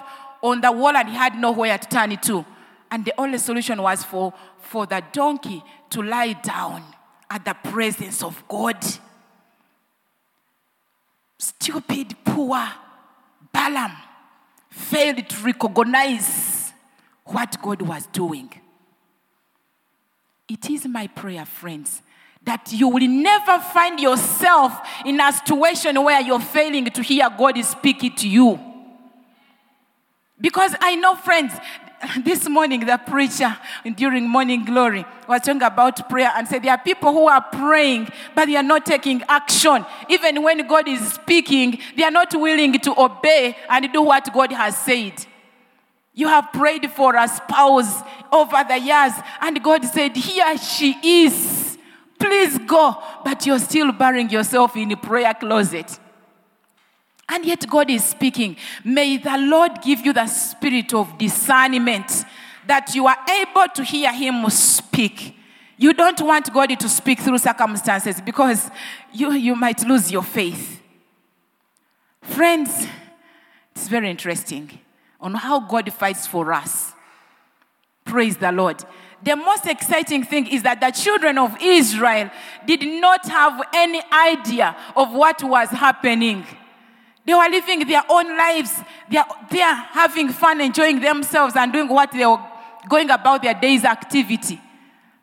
on 0.43 0.61
the 0.61 0.73
wall 0.73 0.95
and 0.97 1.09
he 1.09 1.15
had 1.15 1.37
nowhere 1.37 1.79
to 1.79 1.89
turn 1.89 2.13
it 2.13 2.23
to. 2.25 2.45
And 2.91 3.05
the 3.05 3.15
only 3.19 3.39
solution 3.39 3.81
was 3.81 4.05
for, 4.05 4.35
for 4.59 4.87
the 4.87 5.03
donkey 5.13 5.63
to 5.91 6.03
lie 6.03 6.35
down 6.35 6.83
at 7.31 7.45
the 7.45 7.55
presence 7.55 8.23
of 8.23 8.43
God. 8.49 8.77
Stupid, 11.39 12.15
poor 12.25 12.63
Balaam 13.53 13.93
failed 14.73 15.29
to 15.29 15.43
recognize 15.45 16.73
what 17.27 17.61
God 17.63 17.83
was 17.83 18.07
doing. 18.07 18.51
It 20.49 20.71
is 20.71 20.87
my 20.87 21.07
prayer, 21.07 21.45
friends, 21.45 22.03
that 22.43 22.73
you 22.73 22.89
will 22.89 23.07
never 23.07 23.59
find 23.59 24.01
yourself 24.01 24.77
in 25.05 25.21
a 25.21 25.33
situation 25.33 26.03
where 26.03 26.21
you're 26.21 26.41
failing 26.41 26.87
to 26.87 27.03
hear 27.03 27.29
God 27.31 27.63
speaking 27.65 28.15
to 28.17 28.29
you. 28.29 28.59
Because 30.41 30.75
I 30.81 30.97
know, 30.97 31.15
friends, 31.15 31.53
this 32.25 32.49
morning 32.49 32.81
the 32.81 32.99
preacher 33.07 33.57
during 33.95 34.29
morning 34.29 34.65
glory 34.65 35.05
was 35.29 35.41
talking 35.43 35.63
about 35.63 36.09
prayer 36.09 36.31
and 36.35 36.49
said 36.49 36.63
there 36.63 36.73
are 36.73 36.79
people 36.79 37.13
who 37.13 37.29
are 37.29 37.43
praying 37.53 38.09
but 38.35 38.47
they 38.47 38.57
are 38.57 38.63
not 38.63 38.85
taking 38.85 39.23
action. 39.29 39.85
Even 40.09 40.43
when 40.43 40.67
god 40.67 40.89
is 40.89 41.13
speaking 41.13 41.79
they 41.97 42.03
are 42.03 42.11
not 42.11 42.35
willing 42.35 42.73
to 42.81 42.99
obey 43.01 43.57
and 43.69 43.93
do 43.93 44.03
what 44.03 44.33
god 44.33 44.53
has 44.53 44.77
said. 44.77 45.13
You 46.15 46.29
have 46.29 46.53
prayed 46.53 46.91
for 46.91 47.15
a 47.15 47.27
spouse 47.29 48.03
over 48.33 48.65
the 48.67 48.79
years 48.79 49.13
and 49.41 49.63
god 49.63 49.85
said 49.85 50.17
here 50.17 50.59
she 50.59 51.27
is. 51.27 51.79
Please 52.19 52.59
go 52.59 53.01
but 53.25 53.47
you're 53.47 53.59
still 53.59 53.93
burying 53.93 54.31
yourself 54.31 54.77
in 54.77 54.91
a 54.91 54.97
prayer 54.97 55.35
closet 55.35 55.99
and 57.29 57.45
yet, 57.45 57.67
God 57.69 57.91
is 57.91 58.05
speaking. 58.05 58.57
May 58.85 59.17
the 59.17 59.39
Lord 59.39 59.81
give 59.83 60.05
you 60.05 60.13
the 60.13 60.27
spirit 60.27 60.93
of 60.93 61.17
discernment 61.19 62.25
that 62.67 62.95
you 62.95 63.07
are 63.07 63.17
able 63.31 63.69
to 63.75 63.85
hear 63.85 64.13
Him 64.13 64.49
speak. 64.51 65.37
You 65.77 65.95
don't 65.95 66.21
want 66.21 66.53
God 66.53 66.79
to 66.79 66.89
speak 66.89 67.21
through 67.21 67.39
circumstances 67.39 68.21
because 68.21 68.71
you, 69.13 69.33
you 69.33 69.55
might 69.57 69.87
lose 69.87 70.13
your 70.13 70.23
faith. 70.23 70.81
Friends, 72.23 72.87
it's 73.75 73.89
very 73.89 74.11
interesting 74.11 74.79
on 75.21 75.35
how 75.35 75.61
God 75.61 75.93
fights 75.93 76.27
for 76.27 76.53
us. 76.53 76.93
Praise 78.05 78.37
the 78.37 78.53
Lord. 78.53 78.85
The 79.23 79.37
most 79.37 79.67
exciting 79.67 80.25
thing 80.25 80.49
is 80.49 80.63
that 80.65 80.81
the 80.81 80.91
children 80.91 81.39
of 81.39 81.57
Israel 81.61 82.31
did 82.67 82.83
not 83.01 83.27
have 83.29 83.63
any 83.75 84.03
idea 84.13 84.77
of 84.97 85.13
what 85.13 85.43
was 85.43 85.69
happening. 85.71 86.45
They 87.25 87.35
were 87.35 87.49
living 87.49 87.87
their 87.87 88.03
own 88.09 88.37
lives. 88.37 88.81
They 89.09 89.19
are, 89.19 89.27
they 89.51 89.63
are 89.63 89.75
having 89.75 90.31
fun, 90.31 90.61
enjoying 90.61 91.01
themselves, 91.01 91.55
and 91.57 91.73
doing 91.73 91.89
what 91.89 92.11
they 92.13 92.27
were 92.27 92.41
going 92.89 93.11
about 93.11 93.43
their 93.43 93.55
day's 93.55 93.85
activity. 93.85 94.61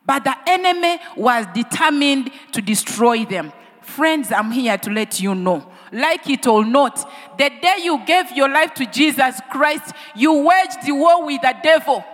But 0.06 0.24
the 0.24 0.34
enemy 0.46 0.98
was 1.16 1.46
determined 1.54 2.30
to 2.52 2.62
destroy 2.62 3.24
them. 3.24 3.52
Friends, 3.82 4.32
I'm 4.32 4.50
here 4.50 4.78
to 4.78 4.90
let 4.90 5.20
you 5.20 5.34
know. 5.34 5.70
Like 5.92 6.28
it 6.30 6.46
or 6.46 6.64
not, 6.64 6.96
the 7.36 7.50
day 7.50 7.76
you 7.82 8.04
gave 8.06 8.32
your 8.32 8.48
life 8.48 8.74
to 8.74 8.86
Jesus 8.86 9.40
Christ, 9.50 9.92
you 10.14 10.32
waged 10.32 10.86
the 10.86 10.92
war 10.92 11.26
with 11.26 11.40
the 11.42 11.54
devil. 11.62 12.04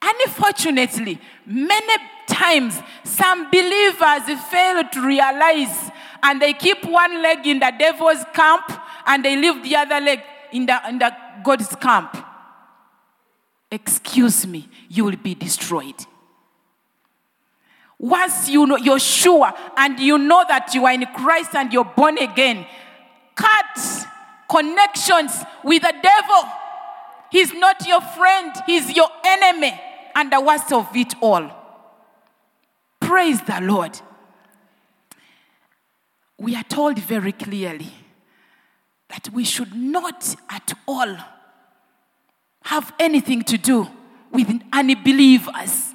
Unfortunately, 0.00 1.20
many 1.44 2.02
times 2.26 2.80
some 3.04 3.50
believers 3.50 4.40
fail 4.50 4.82
to 4.88 5.06
realize 5.06 5.90
and 6.22 6.40
they 6.40 6.52
keep 6.52 6.84
one 6.84 7.22
leg 7.22 7.46
in 7.46 7.58
the 7.58 7.72
devil's 7.78 8.24
camp 8.32 8.64
and 9.06 9.24
they 9.24 9.36
leave 9.36 9.62
the 9.62 9.76
other 9.76 10.00
leg 10.00 10.20
in 10.52 10.66
the, 10.66 10.88
in 10.88 10.98
the 10.98 11.14
God's 11.42 11.74
camp. 11.76 12.16
Excuse 13.70 14.46
me, 14.46 14.68
you 14.88 15.04
will 15.04 15.16
be 15.16 15.34
destroyed. 15.34 15.94
Once 17.98 18.48
you 18.48 18.66
know 18.66 18.76
you're 18.76 18.98
sure 18.98 19.52
and 19.76 19.98
you 19.98 20.18
know 20.18 20.44
that 20.48 20.74
you 20.74 20.84
are 20.84 20.92
in 20.92 21.06
Christ 21.14 21.54
and 21.54 21.72
you're 21.72 21.84
born 21.84 22.18
again, 22.18 22.66
cut 23.34 24.06
connections 24.50 25.42
with 25.64 25.82
the 25.82 25.94
devil. 26.02 26.50
He's 27.30 27.54
not 27.54 27.86
your 27.86 28.00
friend, 28.00 28.52
he's 28.66 28.94
your 28.94 29.08
enemy. 29.24 29.80
And 30.14 30.30
the 30.30 30.40
worst 30.40 30.70
of 30.72 30.94
it 30.94 31.14
all. 31.22 31.50
Praise 33.00 33.40
the 33.40 33.60
Lord. 33.62 33.98
We 36.42 36.56
are 36.56 36.64
told 36.64 36.98
very 36.98 37.30
clearly 37.30 37.92
that 39.08 39.30
we 39.32 39.44
should 39.44 39.74
not 39.76 40.34
at 40.50 40.72
all 40.88 41.16
have 42.64 42.92
anything 42.98 43.42
to 43.44 43.56
do 43.56 43.88
with 44.32 44.48
unbelievers. 44.72 45.92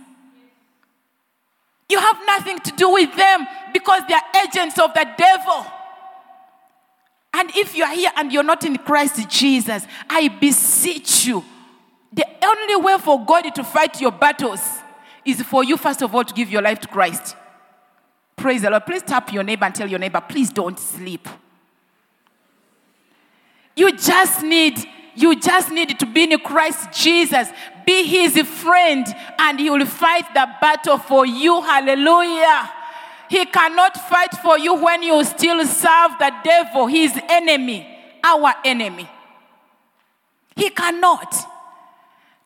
You 1.90 2.00
have 2.00 2.18
nothing 2.26 2.60
to 2.60 2.72
do 2.72 2.94
with 2.94 3.14
them 3.18 3.46
because 3.74 4.04
they 4.08 4.14
are 4.14 4.46
agents 4.46 4.80
of 4.80 4.94
the 4.94 5.06
devil. 5.18 5.66
And 7.34 7.52
if 7.54 7.76
you 7.76 7.84
are 7.84 7.94
here 7.94 8.12
and 8.16 8.32
you're 8.32 8.42
not 8.42 8.64
in 8.64 8.78
Christ 8.78 9.30
Jesus, 9.30 9.86
I 10.10 10.30
beseech 10.30 11.26
you, 11.26 11.44
the 12.14 12.26
only 12.42 12.76
way 12.78 12.98
for 13.00 13.24
God 13.26 13.54
to 13.54 13.64
fight 13.66 14.00
your 14.00 14.12
battles 14.12 14.62
is 15.26 15.42
for 15.42 15.66
you, 15.66 15.76
first 15.76 16.02
of 16.02 16.16
all, 16.16 16.24
to 16.24 16.34
give 16.34 16.50
your 16.50 16.62
life 16.62 16.80
to 16.80 16.88
Christ. 16.88 17.36
Praise 18.38 18.62
the 18.62 18.70
Lord. 18.70 18.86
Please 18.86 19.02
tap 19.02 19.34
your 19.34 19.44
neighbor 19.44 19.66
and 19.66 19.74
tell 19.74 19.90
your 19.90 20.00
neighbor, 20.00 20.22
please 20.22 20.52
don't 20.52 20.80
sleep. 20.80 21.28
You 23.76 23.98
just 23.98 24.44
need, 24.44 24.78
you 25.16 25.40
just 25.40 25.72
need 25.72 26.00
to 26.00 26.06
be 26.06 26.32
in 26.32 26.40
Christ 26.40 26.92
Jesus. 26.92 27.50
Be 27.86 28.04
his 28.04 28.38
friend, 28.48 29.08
and 29.40 29.60
he 29.60 29.70
will 29.70 29.86
fight 29.86 30.34
the 30.34 30.48
battle 30.62 31.00
for 31.00 31.26
you. 31.26 31.62
Hallelujah. 31.62 32.72
He 33.30 33.46
cannot 33.46 33.98
fight 34.08 34.32
for 34.42 34.58
you 34.60 34.76
when 34.76 35.04
you 35.04 35.24
still 35.24 35.66
serve 35.66 36.12
the 36.20 36.32
devil, 36.44 36.88
his 36.88 37.20
enemy, 37.30 37.88
our 38.24 38.54
enemy. 38.64 39.10
He 40.56 40.70
cannot. 40.70 41.36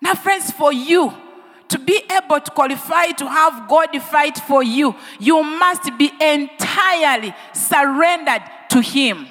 Now, 0.02 0.16
friends, 0.16 0.52
for 0.52 0.72
you 0.74 1.14
to 1.72 1.80
be 1.80 2.04
able 2.12 2.40
to 2.40 2.52
qualify 2.52 3.08
to 3.08 3.28
have 3.28 3.68
God 3.68 3.90
fight 4.02 4.38
for 4.38 4.62
you, 4.62 4.96
you 5.20 5.42
must 5.42 5.98
be 5.98 6.12
entirely 6.20 7.34
surrendered 7.54 8.44
to 8.70 8.82
Him. 8.82 9.28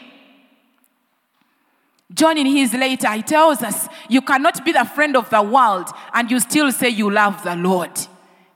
John, 2.13 2.39
in 2.39 2.47
his 2.47 2.75
letter, 2.75 3.13
he 3.13 3.23
tells 3.23 3.63
us 3.63 3.89
you 4.09 4.21
cannot 4.21 4.65
be 4.65 4.73
the 4.73 4.85
friend 4.85 5.17
of 5.17 5.31
the 5.31 5.43
world 5.43 5.89
and 6.13 6.31
you 6.31 6.41
still 6.41 6.73
say 6.73 6.89
you 6.89 7.09
love 7.11 7.45
the 7.45 7.55
Lord. 7.55 7.93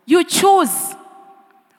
You 0.07 0.25
choose. 0.25 0.95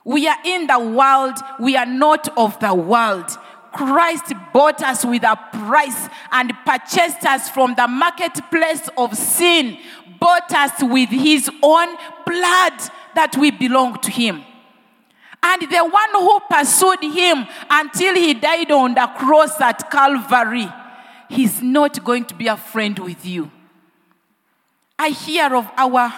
We 0.06 0.28
are 0.28 0.38
in 0.46 0.68
the 0.68 0.80
world, 0.80 1.34
we 1.60 1.76
are 1.76 1.86
not 1.86 2.30
of 2.38 2.58
the 2.60 2.74
world. 2.74 3.30
Christ 3.74 4.32
bought 4.54 4.82
us 4.82 5.04
with 5.04 5.24
a 5.24 5.36
price 5.52 6.08
and 6.32 6.54
purchased 6.66 7.26
us 7.26 7.50
from 7.50 7.76
the 7.76 7.88
marketplace 7.90 8.88
of 8.98 9.18
sin, 9.18 9.78
bought 10.20 10.52
us 10.54 10.72
with 10.82 11.10
his 11.10 11.50
own 11.62 11.88
blood 12.26 12.74
that 13.16 13.36
we 13.38 13.52
belong 13.52 14.00
to 14.02 14.12
him. 14.12 14.44
And 15.44 15.62
the 15.62 15.86
one 15.86 16.10
who 16.14 16.40
pursued 16.50 17.04
him 17.04 17.46
until 17.70 18.16
he 18.16 18.34
died 18.34 18.72
on 18.72 18.96
the 18.96 19.08
cross 19.18 19.60
at 19.62 19.92
Calvary, 19.92 20.68
he's 21.30 21.62
not 21.62 22.04
going 22.04 22.26
to 22.26 22.36
be 22.36 22.48
a 22.48 22.58
friend 22.58 22.98
with 22.98 23.26
you. 23.26 23.52
I 24.98 25.10
hear 25.10 25.56
of 25.56 25.70
our 25.78 26.12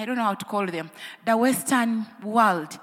I 0.00 0.06
don't 0.06 0.16
know 0.16 0.22
how 0.22 0.34
to 0.34 0.46
call 0.46 0.66
them, 0.66 0.90
the 1.26 1.36
Western 1.36 2.06
world. 2.22 2.78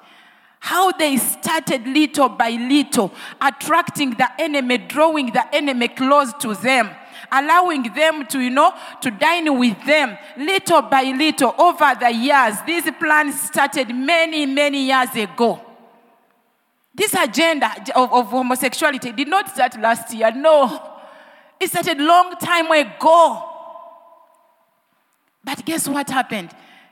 How 0.59 0.91
they 0.91 1.17
started 1.17 1.87
little 1.87 2.29
by 2.29 2.51
little, 2.51 3.11
attracting 3.41 4.11
the 4.11 4.29
enemy, 4.39 4.77
drawing 4.77 5.31
the 5.31 5.55
enemy 5.55 5.87
close 5.87 6.31
to 6.33 6.53
them, 6.53 6.91
allowing 7.31 7.83
them 7.93 8.25
to, 8.27 8.39
you 8.39 8.49
know, 8.49 8.73
to 9.01 9.11
dine 9.11 9.57
with 9.57 9.83
them 9.85 10.17
little 10.37 10.81
by 10.83 11.03
little 11.03 11.53
over 11.57 11.93
the 11.99 12.11
years. 12.11 12.55
This 12.65 12.89
plan 12.99 13.31
started 13.33 13.89
many, 13.93 14.45
many 14.45 14.85
years 14.85 15.15
ago. 15.15 15.61
This 16.93 17.13
agenda 17.13 17.71
of, 17.95 18.11
of 18.11 18.27
homosexuality 18.27 19.11
did 19.11 19.27
not 19.27 19.49
start 19.49 19.79
last 19.79 20.13
year, 20.13 20.31
no. 20.31 20.93
It 21.59 21.69
started 21.69 21.99
a 21.99 22.03
long 22.03 22.35
time 22.37 22.71
ago. 22.71 23.43
But 25.43 25.63
guess 25.63 25.87
what 25.87 26.09
happened? 26.09 26.51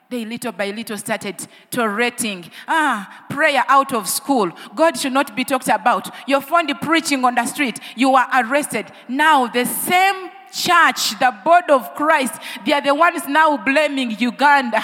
They 0.09 0.23
little 0.23 0.51
by 0.51 0.69
little 0.69 0.97
started 0.97 1.47
tolerating. 1.71 2.51
Ah, 2.67 3.25
prayer 3.29 3.63
out 3.67 3.91
of 3.91 4.07
school. 4.07 4.51
God 4.75 4.97
should 4.97 5.13
not 5.13 5.35
be 5.35 5.43
talked 5.43 5.67
about. 5.67 6.13
You're 6.27 6.41
found 6.41 6.71
preaching 6.81 7.25
on 7.25 7.35
the 7.35 7.45
street. 7.47 7.79
You 7.95 8.15
are 8.15 8.27
arrested. 8.33 8.85
Now, 9.07 9.47
the 9.47 9.65
same 9.65 10.29
church, 10.53 11.17
the 11.19 11.35
body 11.43 11.73
of 11.73 11.95
Christ, 11.95 12.33
they 12.65 12.73
are 12.73 12.81
the 12.81 12.93
ones 12.93 13.27
now 13.27 13.57
blaming 13.57 14.11
Uganda, 14.11 14.83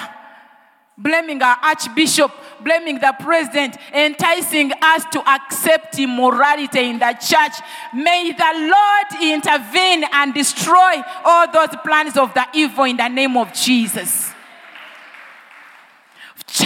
blaming 0.97 1.41
our 1.43 1.57
archbishop, 1.61 2.31
blaming 2.63 2.99
the 2.99 3.15
president, 3.19 3.77
enticing 3.93 4.71
us 4.81 5.05
to 5.11 5.29
accept 5.29 5.99
immorality 5.99 6.89
in 6.89 6.97
the 6.97 7.15
church. 7.21 7.53
May 7.93 8.31
the 8.31 8.73
Lord 8.73 9.23
intervene 9.23 10.03
and 10.11 10.33
destroy 10.33 11.01
all 11.23 11.51
those 11.51 11.75
plans 11.83 12.17
of 12.17 12.33
the 12.33 12.47
evil 12.55 12.85
in 12.85 12.97
the 12.97 13.07
name 13.07 13.37
of 13.37 13.53
Jesus. 13.53 14.30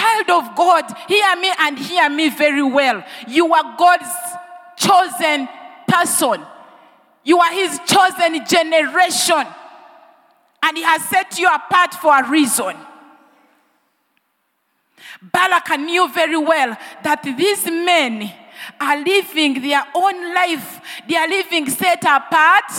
Child 0.05 0.29
of 0.29 0.55
God, 0.55 0.85
hear 1.07 1.35
me 1.35 1.51
and 1.59 1.79
hear 1.79 2.09
me 2.09 2.29
very 2.29 2.63
well. 2.63 3.03
You 3.27 3.53
are 3.53 3.75
God's 3.77 4.09
chosen 4.77 5.47
person. 5.87 6.45
You 7.23 7.39
are 7.39 7.51
His 7.51 7.79
chosen 7.85 8.45
generation. 8.45 9.47
And 10.63 10.77
He 10.77 10.83
has 10.83 11.03
set 11.05 11.39
you 11.39 11.47
apart 11.47 11.95
for 11.95 12.17
a 12.17 12.29
reason. 12.29 12.75
Balak 15.21 15.79
knew 15.79 16.11
very 16.13 16.37
well 16.37 16.77
that 17.03 17.23
these 17.23 17.65
men 17.65 18.31
are 18.79 19.03
living 19.03 19.61
their 19.61 19.83
own 19.95 20.33
life, 20.33 20.81
they 21.07 21.15
are 21.15 21.27
living 21.27 21.69
set 21.69 22.03
apart 22.03 22.71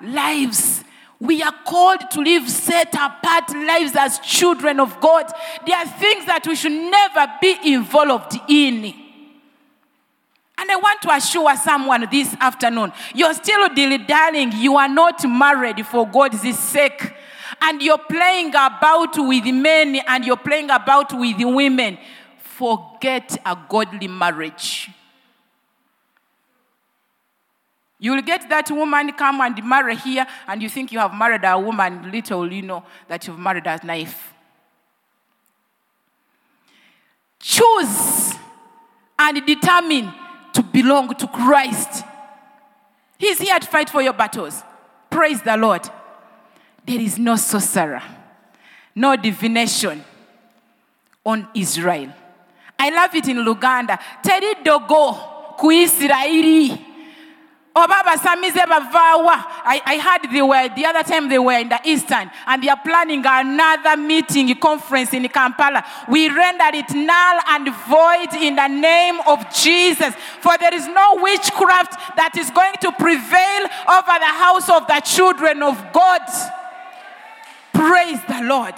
lives. 0.00 0.84
We 1.22 1.40
are 1.40 1.54
called 1.64 2.10
to 2.10 2.20
live 2.20 2.50
set 2.50 2.94
apart 2.94 3.48
lives 3.50 3.94
as 3.96 4.18
children 4.18 4.80
of 4.80 5.00
God. 5.00 5.32
There 5.64 5.76
are 5.76 5.86
things 5.86 6.26
that 6.26 6.44
we 6.48 6.56
should 6.56 6.72
never 6.72 7.32
be 7.40 7.56
involved 7.72 8.40
in. 8.48 8.86
And 10.58 10.68
I 10.68 10.74
want 10.74 11.00
to 11.02 11.14
assure 11.14 11.54
someone 11.54 12.08
this 12.10 12.34
afternoon 12.40 12.92
you're 13.14 13.34
still 13.34 13.72
dilly 13.72 13.98
dallying, 13.98 14.50
you 14.56 14.76
are 14.76 14.88
not 14.88 15.22
married 15.22 15.86
for 15.86 16.08
God's 16.08 16.58
sake. 16.58 17.14
And 17.60 17.80
you're 17.80 17.98
playing 17.98 18.48
about 18.48 19.14
with 19.16 19.44
men 19.44 20.00
and 20.08 20.24
you're 20.24 20.36
playing 20.36 20.70
about 20.70 21.12
with 21.16 21.36
women. 21.38 21.98
Forget 22.40 23.40
a 23.46 23.56
godly 23.68 24.08
marriage. 24.08 24.90
You 28.02 28.16
will 28.16 28.22
get 28.22 28.48
that 28.48 28.68
woman 28.68 29.12
come 29.12 29.40
and 29.42 29.64
marry 29.64 29.94
here, 29.94 30.26
and 30.48 30.60
you 30.60 30.68
think 30.68 30.90
you 30.90 30.98
have 30.98 31.14
married 31.14 31.44
a 31.44 31.56
woman, 31.56 32.10
little 32.10 32.52
you 32.52 32.62
know 32.62 32.82
that 33.06 33.28
you've 33.28 33.38
married 33.38 33.64
a 33.64 33.78
knife. 33.86 34.34
Choose 37.38 38.34
and 39.16 39.46
determine 39.46 40.12
to 40.52 40.64
belong 40.64 41.14
to 41.14 41.28
Christ. 41.28 42.04
He's 43.18 43.38
here 43.38 43.56
to 43.60 43.66
fight 43.68 43.88
for 43.88 44.02
your 44.02 44.14
battles. 44.14 44.64
Praise 45.08 45.40
the 45.40 45.56
Lord. 45.56 45.88
There 46.84 47.00
is 47.00 47.20
no 47.20 47.36
sorcerer, 47.36 48.02
no 48.96 49.14
divination 49.14 50.04
on 51.24 51.46
Israel. 51.54 52.12
I 52.80 52.90
love 52.90 53.14
it 53.14 53.28
in 53.28 53.36
Luganda. 53.44 53.96
Teri 54.24 54.64
dogo 54.64 55.54
ku 55.56 55.70
Israeli. 57.74 57.88
Obaba 57.88 58.16
Samize 58.16 58.64
Bavawa. 58.66 59.44
I, 59.64 59.80
I 59.84 59.98
heard 59.98 60.32
they 60.32 60.42
were 60.42 60.68
the 60.74 60.84
other 60.84 61.02
time 61.02 61.28
they 61.28 61.38
were 61.38 61.58
in 61.58 61.68
the 61.68 61.80
Eastern 61.84 62.30
and 62.46 62.62
they 62.62 62.68
are 62.68 62.80
planning 62.84 63.22
another 63.24 63.96
meeting, 63.96 64.54
conference 64.56 65.12
in 65.12 65.28
Kampala. 65.28 65.84
We 66.08 66.28
render 66.28 66.70
it 66.72 66.90
null 66.94 67.40
and 67.48 67.74
void 67.86 68.42
in 68.42 68.56
the 68.56 68.68
name 68.68 69.20
of 69.26 69.52
Jesus. 69.54 70.14
For 70.40 70.56
there 70.58 70.74
is 70.74 70.86
no 70.86 71.18
witchcraft 71.22 72.16
that 72.16 72.36
is 72.36 72.50
going 72.50 72.74
to 72.82 72.92
prevail 72.92 73.62
over 73.88 74.18
the 74.18 74.26
house 74.26 74.68
of 74.68 74.86
the 74.86 75.00
children 75.04 75.62
of 75.62 75.92
God. 75.92 76.22
Praise 77.72 78.20
the 78.28 78.42
Lord. 78.42 78.74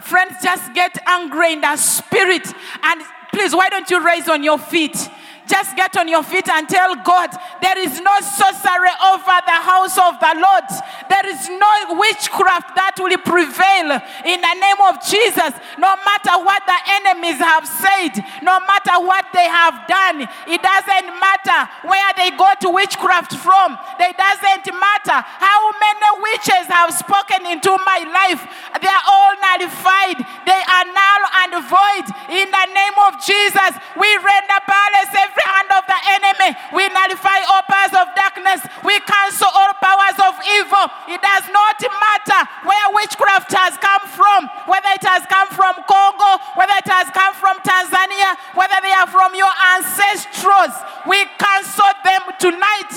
Friends, 0.00 0.34
just 0.42 0.72
get 0.74 0.96
angry 1.06 1.52
in 1.52 1.60
the 1.60 1.76
spirit. 1.76 2.46
And 2.82 3.02
please, 3.32 3.54
why 3.54 3.68
don't 3.68 3.88
you 3.90 4.04
raise 4.04 4.28
on 4.28 4.42
your 4.42 4.58
feet? 4.58 4.96
Just 5.46 5.76
get 5.76 5.96
on 5.96 6.08
your 6.08 6.22
feet 6.22 6.48
and 6.48 6.68
tell 6.68 6.94
God, 6.96 7.30
there 7.60 7.78
is 7.78 8.00
no 8.00 8.14
sorcery 8.20 8.94
over 9.10 9.36
the 9.42 9.58
house 9.58 9.98
of 9.98 10.14
the 10.22 10.32
Lord. 10.38 10.68
There 11.10 11.26
is 11.26 11.48
no 11.50 11.98
witchcraft 11.98 12.74
that 12.78 12.94
will 13.02 13.18
prevail 13.20 13.88
in 14.22 14.38
the 14.38 14.54
name 14.54 14.80
of 14.86 15.02
Jesus. 15.02 15.52
No 15.82 15.92
matter 16.06 16.34
what 16.40 16.62
the 16.62 16.78
enemies 17.02 17.42
have 17.42 17.66
said, 17.66 18.22
no 18.42 18.62
matter 18.70 19.02
what 19.02 19.26
they 19.34 19.50
have 19.50 19.82
done, 19.90 20.24
it 20.46 20.62
doesn't 20.62 21.08
matter 21.18 21.58
where 21.90 22.10
they 22.14 22.30
go 22.38 22.48
to 22.62 22.68
witchcraft 22.70 23.34
from. 23.34 23.74
It 23.98 24.14
doesn't 24.14 24.66
matter 24.70 25.18
how 25.26 25.60
many 25.78 26.10
witches 26.22 26.70
have 26.70 26.94
spoken 26.94 27.46
into 27.50 27.74
my 27.82 28.06
life. 28.06 28.46
They 28.78 28.88
are 28.88 29.06
all 29.10 29.34
nullified. 29.42 30.18
They 30.46 30.62
are 30.62 30.86
null 30.86 31.22
and 31.44 31.52
void. 31.66 32.06
In 32.30 32.46
the 32.46 32.66
name 32.70 32.96
of 33.10 33.18
Jesus, 33.22 33.72
we 33.98 34.08
render 34.16 34.58
powerless 34.64 35.10
every 35.32 35.48
hand 35.48 35.70
of 35.72 35.84
the 35.88 36.00
enemy. 36.20 36.50
We 36.76 36.84
nullify 36.92 37.40
all 37.48 37.64
powers 37.64 37.96
of 37.96 38.12
darkness. 38.12 38.60
We 38.84 39.00
cancel 39.00 39.48
all 39.48 39.72
powers 39.80 40.18
of 40.20 40.36
evil. 40.60 40.84
It 41.08 41.20
does 41.24 41.48
not 41.48 41.80
matter 41.80 42.40
where 42.68 42.86
witchcraft 42.92 43.52
has 43.56 43.80
come 43.80 44.04
from, 44.12 44.52
whether 44.68 44.92
it 44.92 45.04
has 45.08 45.24
come 45.26 45.48
from 45.48 45.80
Congo, 45.88 46.30
whether 46.60 46.76
it 46.76 46.88
has 46.88 47.08
come 47.16 47.32
from 47.40 47.56
Tanzania, 47.64 48.36
whether 48.52 48.76
they 48.84 48.92
are 48.92 49.08
from 49.08 49.32
your 49.34 49.52
ancestors. 49.80 50.74
We 51.08 51.24
cancel 51.40 51.92
them 52.04 52.22
tonight 52.38 52.92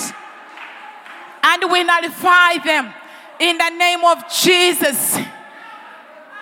and 1.42 1.72
we 1.72 1.84
nullify 1.84 2.60
them 2.64 2.92
in 3.40 3.56
the 3.56 3.70
name 3.70 4.04
of 4.04 4.28
Jesus. 4.28 5.16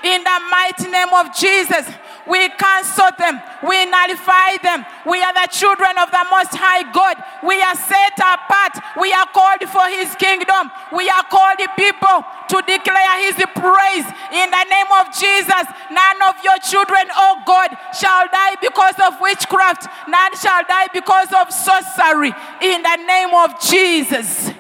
In 0.04 0.22
the 0.22 0.40
mighty 0.50 0.90
name 0.90 1.14
of 1.14 1.34
Jesus. 1.34 1.88
We 2.26 2.48
cancel 2.50 3.08
them. 3.18 3.40
We 3.66 3.83
nullify 4.04 4.56
them. 4.62 4.84
We 5.06 5.22
are 5.22 5.32
the 5.32 5.48
children 5.50 5.96
of 5.98 6.10
the 6.10 6.24
Most 6.30 6.52
High 6.54 6.84
God. 6.92 7.16
We 7.42 7.60
are 7.60 7.76
set 7.76 8.16
apart. 8.20 8.76
We 9.00 9.12
are 9.12 9.26
called 9.32 9.64
for 9.68 9.86
His 9.88 10.14
kingdom. 10.16 10.70
We 10.92 11.08
are 11.08 11.24
called 11.24 11.60
people 11.76 12.24
to 12.48 12.56
declare 12.68 13.16
His 13.24 13.36
praise 13.56 14.06
in 14.32 14.48
the 14.52 14.64
name 14.68 14.90
of 15.00 15.08
Jesus. 15.16 15.64
None 15.90 16.20
of 16.28 16.36
your 16.44 16.58
children, 16.60 17.08
oh 17.16 17.42
God, 17.46 17.70
shall 17.96 18.28
die 18.28 18.56
because 18.60 18.94
of 19.00 19.20
witchcraft. 19.20 19.88
None 20.08 20.36
shall 20.36 20.62
die 20.68 20.88
because 20.92 21.28
of 21.32 21.52
sorcery 21.52 22.32
in 22.62 22.82
the 22.82 22.96
name 23.06 23.32
of 23.34 23.60
Jesus. 23.60 24.52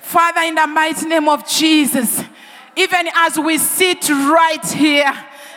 Father, 0.00 0.42
in 0.42 0.54
the 0.54 0.66
mighty 0.66 1.06
name 1.06 1.28
of 1.28 1.48
Jesus, 1.48 2.22
even 2.76 3.08
as 3.14 3.38
we 3.38 3.56
sit 3.56 4.08
right 4.10 4.64
here, 4.64 5.12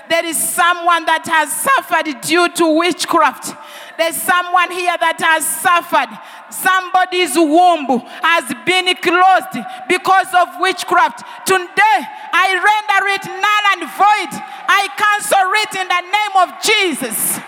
there 0.09 0.25
is 0.25 0.37
someone 0.37 1.05
that 1.05 1.25
has 1.27 1.51
suffered 1.51 2.21
due 2.21 2.49
to 2.49 2.77
witchcraft. 2.77 3.55
There's 3.97 4.15
someone 4.15 4.71
here 4.71 4.95
that 4.99 5.19
has 5.21 5.45
suffered. 5.45 6.11
Somebody's 6.51 7.35
womb 7.35 8.03
has 8.21 8.45
been 8.65 8.93
closed 9.01 9.55
because 9.87 10.27
of 10.35 10.59
witchcraft. 10.59 11.23
Today, 11.47 11.99
I 12.31 12.53
render 12.53 13.01
it 13.15 13.25
null 13.25 13.65
and 13.73 13.83
void. 13.95 14.31
I 14.67 14.87
cancel 14.95 15.49
it 15.63 15.71
in 15.79 15.87
the 15.87 16.03
name 16.11 16.35
of 16.43 16.49
Jesus. 16.61 17.39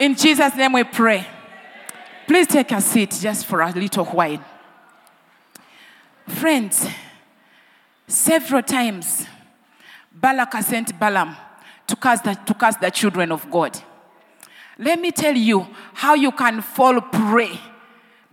In 0.00 0.14
Jesus' 0.14 0.56
name 0.56 0.72
we 0.72 0.84
pray. 0.84 1.26
Please 2.26 2.46
take 2.46 2.72
a 2.72 2.80
seat 2.80 3.16
just 3.20 3.46
for 3.46 3.60
a 3.60 3.70
little 3.70 4.06
while. 4.06 4.42
Friends, 6.26 6.88
several 8.06 8.62
times 8.62 9.26
Balak 10.12 10.54
sent 10.62 10.98
Balaam 10.98 11.36
to 11.86 11.96
cast, 11.96 12.24
the, 12.24 12.34
to 12.34 12.54
cast 12.54 12.80
the 12.80 12.90
children 12.90 13.32
of 13.32 13.50
God. 13.50 13.78
Let 14.78 15.00
me 15.00 15.10
tell 15.10 15.34
you 15.34 15.66
how 15.92 16.14
you 16.14 16.32
can 16.32 16.60
fall 16.60 17.00
prey 17.00 17.58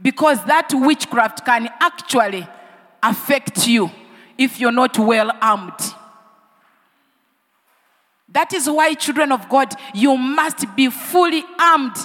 because 0.02 0.44
that 0.46 0.70
witchcraft 0.74 1.46
can 1.46 1.70
actually 1.80 2.48
affect 3.04 3.68
you 3.68 3.92
if 4.38 4.60
you're 4.60 4.72
not 4.72 4.98
well 4.98 5.32
armed. 5.42 5.80
That 8.30 8.54
is 8.54 8.70
why, 8.70 8.94
children 8.94 9.32
of 9.32 9.50
God, 9.50 9.74
you 9.94 10.16
must 10.16 10.76
be 10.76 10.90
fully 10.90 11.44
armed 11.60 11.98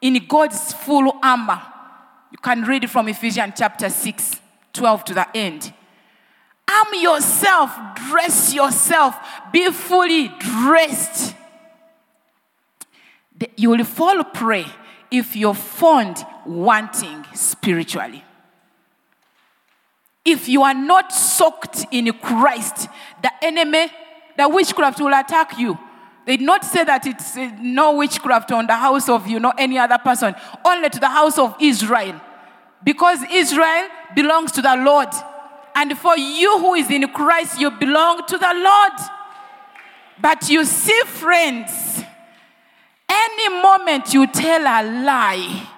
in 0.00 0.26
God's 0.26 0.72
full 0.72 1.16
armor. 1.22 1.62
You 2.32 2.38
can 2.38 2.64
read 2.64 2.90
from 2.90 3.08
Ephesians 3.08 3.54
chapter 3.56 3.88
6, 3.88 4.40
12 4.72 5.04
to 5.04 5.14
the 5.14 5.36
end. 5.36 5.72
Arm 6.68 6.94
yourself, 6.94 7.70
dress 8.10 8.52
yourself, 8.52 9.16
be 9.52 9.70
fully 9.70 10.28
dressed. 10.38 11.34
You 13.56 13.70
will 13.70 13.84
fall 13.84 14.22
prey 14.24 14.66
if 15.10 15.34
you're 15.34 15.54
found 15.54 16.24
wanting 16.44 17.24
spiritually. 17.34 18.24
If 20.24 20.48
you 20.48 20.62
are 20.62 20.74
not 20.74 21.12
soaked 21.12 21.86
in 21.90 22.12
Christ, 22.12 22.88
the 23.22 23.30
enemy, 23.42 23.86
the 24.36 24.48
witchcraft 24.48 25.00
will 25.00 25.14
attack 25.14 25.58
you. 25.58 25.78
They 26.26 26.36
did 26.36 26.44
not 26.44 26.62
say 26.62 26.84
that 26.84 27.06
it's 27.06 27.38
uh, 27.38 27.50
no 27.58 27.96
witchcraft 27.96 28.52
on 28.52 28.66
the 28.66 28.74
house 28.74 29.08
of 29.08 29.26
you 29.26 29.40
know 29.40 29.54
any 29.56 29.78
other 29.78 29.96
person, 29.96 30.34
only 30.66 30.90
to 30.90 31.00
the 31.00 31.08
house 31.08 31.38
of 31.38 31.56
Israel. 31.58 32.20
Because 32.84 33.20
Israel 33.32 33.88
belongs 34.14 34.52
to 34.52 34.60
the 34.60 34.76
Lord. 34.76 35.08
And 35.78 35.96
for 35.96 36.18
you 36.18 36.58
who 36.58 36.74
is 36.74 36.90
in 36.90 37.06
Christ, 37.12 37.60
you 37.60 37.70
belong 37.70 38.26
to 38.26 38.36
the 38.36 38.52
Lord. 38.52 38.92
But 40.20 40.50
you 40.50 40.64
see, 40.64 41.00
friends, 41.06 42.02
any 43.08 43.62
moment 43.62 44.12
you 44.12 44.26
tell 44.26 44.60
a 44.62 44.82
lie, 44.82 45.68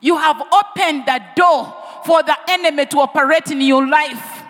you 0.00 0.16
have 0.16 0.40
opened 0.40 1.04
the 1.04 1.20
door 1.36 1.76
for 2.06 2.22
the 2.22 2.34
enemy 2.48 2.86
to 2.86 3.00
operate 3.00 3.50
in 3.50 3.60
your 3.60 3.86
life. 3.86 4.42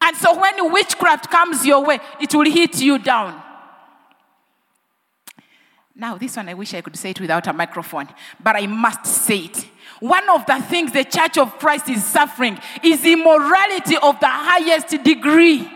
And 0.00 0.16
so 0.16 0.40
when 0.40 0.72
witchcraft 0.72 1.30
comes 1.30 1.66
your 1.66 1.84
way, 1.84 1.98
it 2.22 2.34
will 2.34 2.50
hit 2.50 2.80
you 2.80 2.98
down. 2.98 3.41
Now, 6.02 6.18
this 6.18 6.36
one 6.36 6.48
I 6.48 6.54
wish 6.54 6.74
I 6.74 6.80
could 6.80 6.96
say 6.96 7.10
it 7.10 7.20
without 7.20 7.46
a 7.46 7.52
microphone, 7.52 8.08
but 8.42 8.56
I 8.56 8.66
must 8.66 9.06
say 9.06 9.44
it. 9.44 9.68
One 10.00 10.28
of 10.30 10.44
the 10.46 10.60
things 10.60 10.90
the 10.90 11.04
church 11.04 11.38
of 11.38 11.56
Christ 11.60 11.88
is 11.88 12.04
suffering 12.04 12.58
is 12.82 13.04
immorality 13.04 13.94
of 14.02 14.18
the 14.18 14.26
highest 14.26 14.88
degree. 15.04 15.70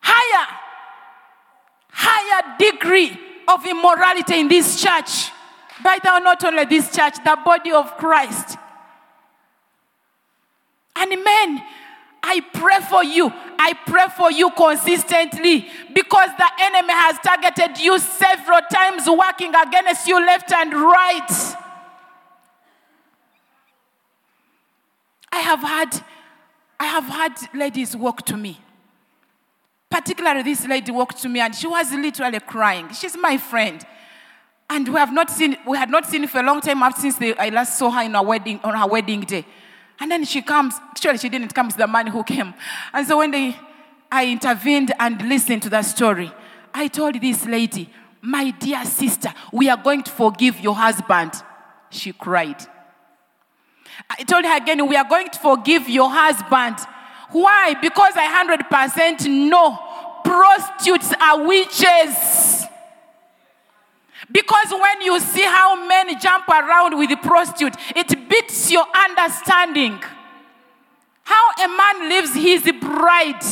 Higher, 0.00 0.46
higher 1.90 2.56
degree 2.58 3.18
of 3.46 3.66
immorality 3.66 4.40
in 4.40 4.48
this 4.48 4.82
church. 4.82 5.30
By 5.84 5.98
the 6.02 6.18
not 6.20 6.42
only 6.42 6.64
this 6.64 6.90
church, 6.90 7.16
the 7.22 7.38
body 7.44 7.70
of 7.70 7.98
Christ. 7.98 8.56
And 10.96 11.10
men, 11.22 11.62
I 12.28 12.40
pray 12.40 12.80
for 12.90 13.04
you. 13.04 13.32
I 13.56 13.72
pray 13.86 14.06
for 14.16 14.32
you 14.32 14.50
consistently 14.50 15.68
because 15.94 16.30
the 16.36 16.50
enemy 16.60 16.92
has 16.92 17.18
targeted 17.20 17.78
you 17.78 18.00
several 18.00 18.60
times, 18.70 19.08
working 19.08 19.54
against 19.54 20.08
you 20.08 20.18
left 20.18 20.50
and 20.52 20.72
right. 20.74 21.56
I 25.30 25.38
have 25.38 25.60
had, 25.60 26.04
I 26.80 26.86
have 26.86 27.04
had 27.04 27.32
ladies 27.54 27.96
walk 27.96 28.26
to 28.26 28.36
me. 28.36 28.58
Particularly, 29.88 30.42
this 30.42 30.66
lady 30.66 30.90
walked 30.90 31.22
to 31.22 31.28
me 31.28 31.38
and 31.38 31.54
she 31.54 31.68
was 31.68 31.92
literally 31.92 32.40
crying. 32.40 32.92
She's 32.92 33.16
my 33.16 33.38
friend. 33.38 33.86
And 34.68 34.88
we 34.88 34.94
have 34.94 35.12
not 35.12 35.30
seen, 35.30 35.56
we 35.64 35.78
had 35.78 35.90
not 35.90 36.06
seen 36.06 36.26
for 36.26 36.40
a 36.40 36.42
long 36.42 36.60
time 36.60 36.82
since 36.96 37.18
I 37.20 37.50
last 37.50 37.78
saw 37.78 37.88
her 37.90 38.02
in 38.02 38.16
our 38.16 38.24
wedding, 38.24 38.58
on 38.64 38.74
her 38.74 38.88
wedding 38.88 39.20
day. 39.20 39.46
And 39.98 40.10
then 40.10 40.24
she 40.24 40.42
comes, 40.42 40.74
actually, 40.90 41.18
she 41.18 41.28
didn't 41.28 41.54
come, 41.54 41.66
it's 41.66 41.76
the 41.76 41.86
man 41.86 42.08
who 42.08 42.22
came. 42.22 42.54
And 42.92 43.06
so 43.06 43.18
when 43.18 43.30
they, 43.30 43.56
I 44.10 44.26
intervened 44.26 44.92
and 44.98 45.20
listened 45.28 45.62
to 45.62 45.70
that 45.70 45.84
story, 45.86 46.32
I 46.74 46.88
told 46.88 47.20
this 47.20 47.46
lady, 47.46 47.90
My 48.20 48.50
dear 48.50 48.84
sister, 48.84 49.32
we 49.52 49.68
are 49.68 49.76
going 49.76 50.02
to 50.02 50.10
forgive 50.10 50.60
your 50.60 50.74
husband. 50.74 51.32
She 51.90 52.12
cried. 52.12 52.60
I 54.10 54.24
told 54.24 54.44
her 54.44 54.56
again, 54.56 54.86
We 54.86 54.96
are 54.96 55.08
going 55.08 55.30
to 55.30 55.38
forgive 55.38 55.88
your 55.88 56.10
husband. 56.10 56.76
Why? 57.30 57.74
Because 57.80 58.12
I 58.16 58.68
100% 58.68 59.48
know 59.48 59.78
prostitutes 60.22 61.12
are 61.20 61.46
witches. 61.46 62.66
Because 64.30 64.70
when 64.70 65.02
you 65.02 65.20
see 65.20 65.44
how 65.44 65.86
men 65.86 66.18
jump 66.20 66.48
around 66.48 66.98
with 66.98 67.10
the 67.10 67.16
prostitute, 67.16 67.74
it 67.94 68.15
beats 68.40 68.70
your 68.70 68.86
understanding. 68.94 70.00
How 71.22 71.64
a 71.64 71.68
man 71.68 72.08
leaves 72.08 72.34
his 72.34 72.62
bride 72.80 73.42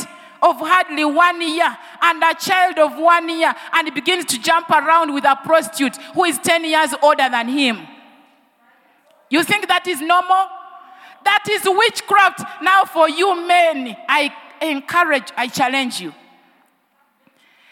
of 0.41 0.57
hardly 0.57 1.05
one 1.05 1.41
year 1.41 1.77
and 2.01 2.23
a 2.23 2.33
child 2.35 2.77
of 2.77 2.97
one 2.97 3.29
year 3.29 3.53
and 3.73 3.93
begins 3.93 4.25
to 4.25 4.39
jump 4.39 4.69
around 4.69 5.13
with 5.13 5.25
a 5.25 5.37
prostitute 5.43 5.97
who 6.13 6.23
is 6.25 6.37
10 6.39 6.65
years 6.65 6.93
older 7.01 7.27
than 7.29 7.47
him. 7.49 7.79
You 9.29 9.43
think 9.43 9.67
that 9.67 9.87
is 9.87 9.99
normal? 10.01 10.47
That 11.23 11.45
is 11.49 11.63
witchcraft. 11.65 12.43
Now, 12.61 12.85
for 12.85 13.09
you 13.09 13.47
men, 13.47 13.97
I 14.07 14.31
encourage, 14.61 15.31
I 15.35 15.47
challenge 15.47 15.99
you. 15.99 16.13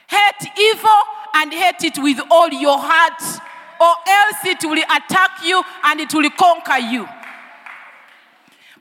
Hate 0.07 0.49
evil 0.59 0.89
and 1.35 1.53
hate 1.53 1.83
it 1.83 1.97
with 2.01 2.19
all 2.31 2.49
your 2.49 2.77
heart, 2.79 3.21
or 3.79 3.93
else 4.07 4.45
it 4.45 4.63
will 4.63 4.83
attack 4.83 5.43
you 5.43 5.61
and 5.83 5.99
it 5.99 6.13
will 6.13 6.29
conquer 6.31 6.77
you. 6.77 7.07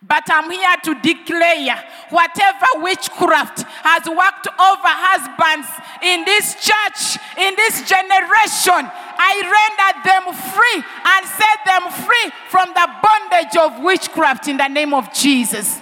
But 0.04 0.24
I'm 0.28 0.50
here 0.50 0.76
to 0.84 0.94
declare 1.00 1.76
whatever 2.10 2.66
witchcraft 2.82 3.62
has 3.84 4.04
worked 4.08 4.48
over 4.48 4.90
husbands 4.90 5.68
in 6.02 6.24
this 6.24 6.54
church, 6.56 7.22
in 7.38 7.54
this 7.54 7.88
generation, 7.88 8.90
I 9.16 9.32
render 9.46 9.92
them 10.02 10.24
free 10.50 10.82
and 11.06 11.22
set 11.26 11.58
them 11.64 11.84
free 12.04 12.32
from 12.50 12.74
the 12.74 12.88
bondage 13.00 13.56
of 13.56 13.84
witchcraft 13.84 14.48
in 14.48 14.56
the 14.56 14.66
name 14.66 14.92
of 14.92 15.14
Jesus. 15.14 15.80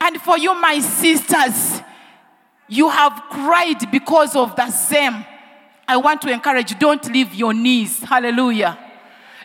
And 0.00 0.20
for 0.20 0.36
you, 0.36 0.60
my 0.60 0.80
sisters, 0.80 1.80
you 2.68 2.88
have 2.88 3.22
cried 3.30 3.90
because 3.92 4.34
of 4.34 4.56
the 4.56 4.68
same. 4.70 5.24
I 5.92 5.98
want 5.98 6.22
to 6.22 6.32
encourage 6.32 6.78
don't 6.78 7.04
leave 7.12 7.34
your 7.34 7.52
knees. 7.52 7.98
Hallelujah. 8.00 8.78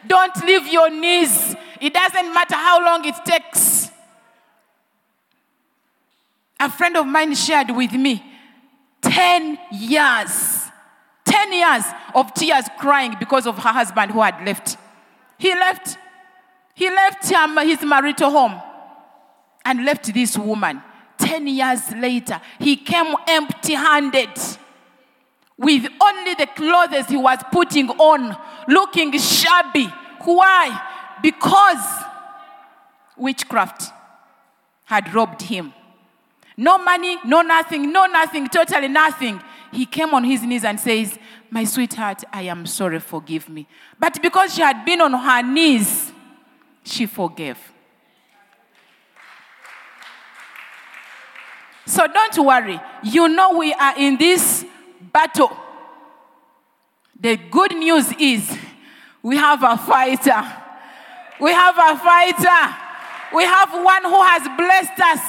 Don't 0.08 0.46
leave 0.46 0.66
your 0.68 0.90
knees. 0.90 1.54
It 1.82 1.94
doesn't 1.94 2.34
matter 2.34 2.56
how 2.56 2.82
long 2.86 3.04
it 3.04 3.16
takes. 3.26 3.92
A 6.58 6.72
friend 6.72 6.96
of 6.96 7.06
mine 7.06 7.36
shared 7.36 7.72
with 7.72 7.92
me 7.92 8.24
10 9.02 9.60
years, 9.74 10.70
10 11.26 11.52
years 11.52 11.84
of 12.16 12.34
tears 12.34 12.64
crying 12.80 13.18
because 13.20 13.46
of 13.46 13.58
her 13.58 13.74
husband 13.74 14.14
who 14.14 14.22
had 14.22 14.42
left. 14.46 14.78
He 15.38 15.54
left. 15.54 15.98
He 16.76 16.90
left 16.90 17.28
his 17.28 17.82
marital 17.84 18.32
home 18.32 18.62
and 19.66 19.84
left 19.84 20.14
this 20.14 20.38
woman. 20.38 20.82
10 21.18 21.48
years 21.48 21.92
later, 21.92 22.40
he 22.58 22.78
came 22.78 23.14
empty 23.28 23.74
handed 23.74 24.30
with 25.58 25.88
only 26.02 26.36
the 26.36 26.48
clothes 26.48 27.08
he 27.08 27.18
was 27.18 27.40
putting 27.52 27.90
on, 27.90 28.38
looking 28.68 29.18
shabby. 29.18 29.88
Why? 30.24 30.82
Because 31.22 32.04
witchcraft 33.18 33.92
had 34.86 35.14
robbed 35.14 35.42
him. 35.42 35.74
No 36.56 36.78
money, 36.78 37.18
no 37.26 37.42
nothing, 37.42 37.92
no 37.92 38.06
nothing, 38.06 38.48
totally 38.50 38.88
nothing. 38.88 39.42
He 39.72 39.86
came 39.86 40.14
on 40.14 40.24
his 40.24 40.44
knees 40.44 40.64
and 40.64 40.80
says, 40.80 41.18
My 41.50 41.64
sweetheart, 41.64 42.24
I 42.32 42.44
am 42.44 42.66
sorry, 42.66 43.00
forgive 43.00 43.50
me. 43.50 43.68
But 44.00 44.22
because 44.22 44.56
she 44.56 44.62
had 44.62 44.86
been 44.86 45.02
on 45.02 45.14
her 45.14 45.42
knees, 45.44 46.12
she 46.84 47.06
forgave. 47.06 47.60
So 51.86 52.06
don't 52.08 52.46
worry. 52.46 52.80
You 53.04 53.28
know 53.28 53.58
we 53.58 53.74
are 53.74 53.98
in 53.98 54.18
this 54.18 54.66
battle. 55.18 55.50
The 57.20 57.38
good 57.50 57.74
news 57.76 58.14
is 58.20 58.56
we 59.24 59.36
have 59.36 59.64
a 59.64 59.76
fighter. 59.76 60.46
We 61.42 61.50
have 61.50 61.74
a 61.74 61.98
fighter. 61.98 62.62
We 63.34 63.42
have 63.42 63.74
one 63.74 64.04
who 64.06 64.22
has 64.22 64.46
blessed 64.54 65.00
us. 65.02 65.24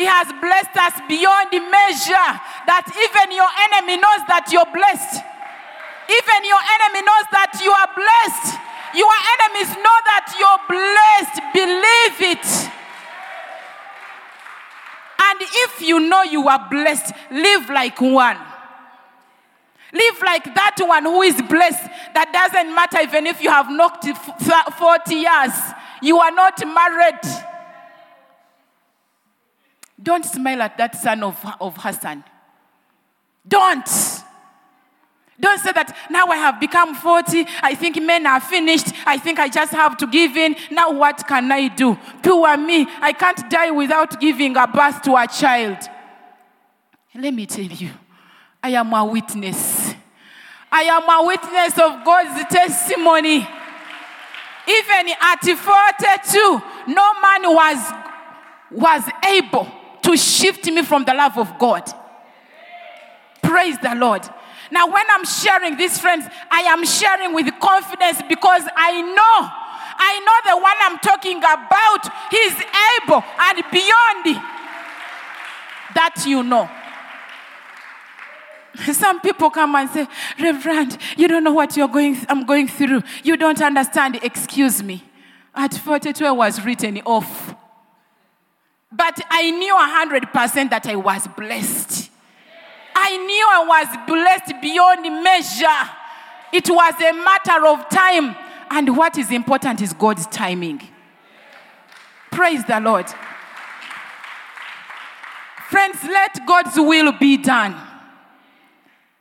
He 0.00 0.08
has 0.08 0.32
blessed 0.40 0.72
us 0.80 0.96
beyond 1.12 1.52
measure 1.52 2.30
that 2.72 2.88
even 2.88 3.36
your 3.36 3.52
enemy 3.68 4.00
knows 4.00 4.24
that 4.32 4.48
you're 4.48 4.72
blessed. 4.72 5.20
Even 6.08 6.40
your 6.48 6.64
enemy 6.80 7.04
knows 7.04 7.26
that 7.36 7.52
you 7.60 7.68
are 7.68 7.90
blessed. 7.92 8.48
Your 8.96 9.12
enemies 9.36 9.76
know 9.76 9.98
that 10.08 10.32
you're 10.40 10.62
blessed. 10.72 11.36
Believe 11.52 12.16
it. 12.32 12.46
And 15.20 15.38
if 15.68 15.82
you 15.82 16.00
know 16.00 16.22
you 16.22 16.48
are 16.48 16.66
blessed, 16.70 17.12
live 17.30 17.68
like 17.68 18.00
one. 18.00 18.53
Live 19.94 20.22
like 20.24 20.44
that 20.56 20.76
one 20.80 21.04
who 21.04 21.22
is 21.22 21.40
blessed. 21.40 21.88
That 22.14 22.32
doesn't 22.32 22.74
matter 22.74 22.98
even 23.00 23.28
if 23.28 23.40
you 23.40 23.48
have 23.48 23.70
knocked 23.70 24.04
40 24.04 25.14
years, 25.14 25.52
you 26.02 26.18
are 26.18 26.32
not 26.32 26.58
married. 26.66 27.20
Don't 30.02 30.24
smile 30.24 30.62
at 30.62 30.76
that 30.78 30.96
son 30.96 31.22
of, 31.22 31.38
of 31.60 31.76
Hassan. 31.76 32.24
Don't. 33.46 33.88
Don't 35.38 35.60
say 35.60 35.72
that 35.72 35.96
now 36.10 36.26
I 36.26 36.36
have 36.36 36.58
become 36.58 36.94
40. 36.94 37.46
I 37.62 37.74
think 37.74 38.00
men 38.02 38.26
are 38.26 38.40
finished. 38.40 38.88
I 39.06 39.18
think 39.18 39.38
I 39.38 39.48
just 39.48 39.72
have 39.72 39.96
to 39.98 40.06
give 40.06 40.36
in. 40.36 40.56
Now 40.70 40.92
what 40.92 41.26
can 41.26 41.50
I 41.52 41.68
do? 41.68 41.96
Poor 42.22 42.56
me. 42.56 42.86
I 43.00 43.12
can't 43.12 43.48
die 43.48 43.70
without 43.70 44.20
giving 44.20 44.56
a 44.56 44.66
birth 44.66 45.02
to 45.02 45.16
a 45.16 45.26
child. 45.26 45.78
Let 47.14 47.32
me 47.32 47.46
tell 47.46 47.64
you, 47.64 47.90
I 48.62 48.70
am 48.70 48.92
a 48.92 49.04
witness. 49.04 49.83
I 50.76 50.82
am 50.90 51.08
a 51.08 51.24
witness 51.24 51.78
of 51.78 52.04
God's 52.04 52.52
testimony. 52.52 53.46
Even 54.66 55.14
at 55.20 55.40
42, 55.40 56.62
no 56.88 57.14
man 57.20 57.54
was, 57.54 57.92
was 58.72 59.08
able 59.24 59.68
to 60.02 60.16
shift 60.16 60.66
me 60.66 60.82
from 60.82 61.04
the 61.04 61.14
love 61.14 61.38
of 61.38 61.60
God. 61.60 61.84
Praise 63.40 63.78
the 63.78 63.94
Lord. 63.94 64.22
Now, 64.72 64.88
when 64.88 65.04
I'm 65.10 65.24
sharing 65.24 65.76
these 65.76 65.96
friends, 66.00 66.26
I 66.50 66.62
am 66.62 66.84
sharing 66.84 67.32
with 67.36 67.46
confidence 67.60 68.20
because 68.28 68.62
I 68.74 69.00
know, 69.00 69.48
I 69.96 70.18
know 70.26 70.38
the 70.50 70.60
one 70.60 70.76
I'm 70.80 70.98
talking 70.98 71.38
about. 71.38 72.02
He's 72.32 72.56
able 72.98 73.22
and 73.38 73.62
beyond 73.70 74.42
that 75.94 76.24
you 76.26 76.42
know. 76.42 76.68
Some 78.92 79.20
people 79.20 79.50
come 79.50 79.74
and 79.74 79.88
say, 79.90 80.06
Reverend, 80.40 80.98
you 81.16 81.28
don't 81.28 81.44
know 81.44 81.52
what 81.52 81.76
you're 81.76 81.88
going, 81.88 82.16
I'm 82.28 82.44
going 82.44 82.68
through. 82.68 83.02
You 83.22 83.36
don't 83.36 83.60
understand. 83.60 84.18
Excuse 84.22 84.82
me. 84.82 85.04
At 85.54 85.74
42, 85.74 86.24
I 86.24 86.32
was 86.32 86.64
written 86.64 87.00
off. 87.04 87.54
But 88.90 89.20
I 89.30 89.50
knew 89.50 89.74
100% 89.74 90.70
that 90.70 90.86
I 90.86 90.96
was 90.96 91.26
blessed. 91.36 92.10
I 92.94 93.16
knew 93.16 93.46
I 93.50 93.64
was 93.66 94.06
blessed 94.06 94.60
beyond 94.60 95.22
measure. 95.22 95.90
It 96.52 96.68
was 96.68 96.94
a 97.00 97.12
matter 97.12 97.66
of 97.66 97.88
time. 97.88 98.36
And 98.70 98.96
what 98.96 99.18
is 99.18 99.30
important 99.30 99.82
is 99.82 99.92
God's 99.92 100.26
timing. 100.26 100.80
Praise 102.30 102.64
the 102.64 102.80
Lord. 102.80 103.06
Friends, 105.68 105.98
let 106.04 106.46
God's 106.46 106.76
will 106.76 107.12
be 107.12 107.36
done. 107.36 107.74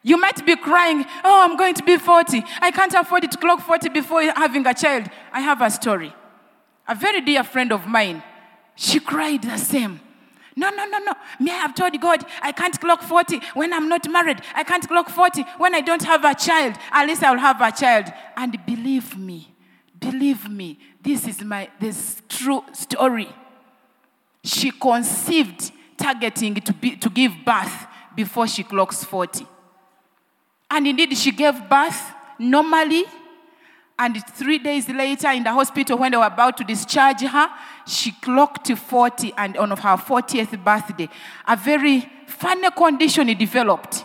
You 0.03 0.17
might 0.17 0.45
be 0.45 0.55
crying, 0.57 1.05
Oh, 1.23 1.47
I'm 1.49 1.57
going 1.57 1.73
to 1.75 1.83
be 1.83 1.97
40. 1.97 2.43
I 2.61 2.71
can't 2.71 2.93
afford 2.93 3.29
to 3.31 3.37
clock 3.37 3.61
40 3.61 3.89
before 3.89 4.21
having 4.21 4.67
a 4.67 4.73
child. 4.73 5.07
I 5.31 5.39
have 5.39 5.61
a 5.61 5.71
story. 5.71 6.13
A 6.87 6.93
very 6.93 7.21
dear 7.21 7.43
friend 7.43 7.71
of 7.71 7.87
mine, 7.87 8.21
she 8.75 8.99
cried 8.99 9.43
the 9.43 9.57
same. 9.57 10.01
No, 10.55 10.69
no, 10.69 10.85
no, 10.85 10.99
no. 10.99 11.13
Me, 11.39 11.51
I 11.51 11.55
have 11.55 11.73
told 11.73 11.99
God 11.99 12.23
I 12.41 12.51
can't 12.51 12.79
clock 12.79 13.01
40 13.01 13.39
when 13.53 13.73
I'm 13.73 13.87
not 13.87 14.07
married. 14.11 14.41
I 14.53 14.63
can't 14.63 14.87
clock 14.87 15.09
40 15.09 15.43
when 15.57 15.73
I 15.73 15.81
don't 15.81 16.03
have 16.03 16.23
a 16.25 16.35
child. 16.35 16.75
At 16.91 17.07
least 17.07 17.23
I'll 17.23 17.39
have 17.39 17.61
a 17.61 17.71
child. 17.71 18.11
And 18.35 18.63
believe 18.65 19.17
me, 19.17 19.53
believe 19.97 20.49
me, 20.49 20.77
this 21.01 21.27
is 21.27 21.41
my 21.43 21.69
this 21.79 22.21
true 22.27 22.63
story. 22.73 23.29
She 24.43 24.71
conceived 24.71 25.71
targeting 25.97 26.55
to, 26.55 26.73
be, 26.73 26.97
to 26.97 27.09
give 27.09 27.31
birth 27.45 27.87
before 28.15 28.47
she 28.47 28.63
clocks 28.63 29.03
40. 29.03 29.47
And 30.75 30.87
indeed, 30.87 31.17
she 31.17 31.31
gave 31.31 31.69
birth 31.69 32.11
normally 32.39 33.05
and 33.97 34.25
three 34.31 34.57
days 34.57 34.89
later, 34.89 35.29
in 35.29 35.43
the 35.43 35.51
hospital, 35.51 35.97
when 35.97 36.11
they 36.11 36.17
were 36.17 36.25
about 36.25 36.57
to 36.57 36.63
discharge 36.63 37.21
her, 37.21 37.49
she 37.85 38.11
clocked 38.11 38.75
40, 38.75 39.33
and 39.37 39.55
on 39.55 39.69
her 39.69 39.97
40th 39.97 40.63
birthday, 40.63 41.07
a 41.47 41.55
very 41.55 42.09
funny 42.25 42.71
condition 42.71 43.27
developed. 43.27 44.03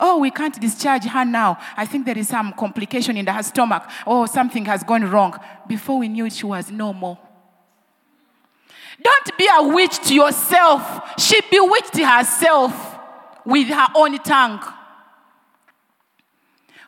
Oh, 0.00 0.18
we 0.18 0.30
can't 0.30 0.60
discharge 0.60 1.04
her 1.04 1.24
now. 1.24 1.58
I 1.76 1.86
think 1.86 2.06
there 2.06 2.18
is 2.18 2.28
some 2.28 2.52
complication 2.54 3.16
in 3.16 3.26
her 3.26 3.42
stomach. 3.42 3.84
Oh, 4.06 4.26
something 4.26 4.64
has 4.64 4.82
gone 4.82 5.08
wrong. 5.10 5.38
Before 5.68 5.98
we 5.98 6.08
knew 6.08 6.26
it, 6.26 6.32
she 6.32 6.46
was 6.46 6.70
normal. 6.70 7.18
Don't 9.02 9.38
be 9.38 9.48
a 9.58 9.62
witch 9.68 9.98
to 10.08 10.14
yourself. 10.14 11.18
She 11.18 11.40
bewitched 11.50 11.96
herself 11.96 12.98
with 13.46 13.68
her 13.68 13.86
own 13.94 14.18
tongue. 14.18 14.60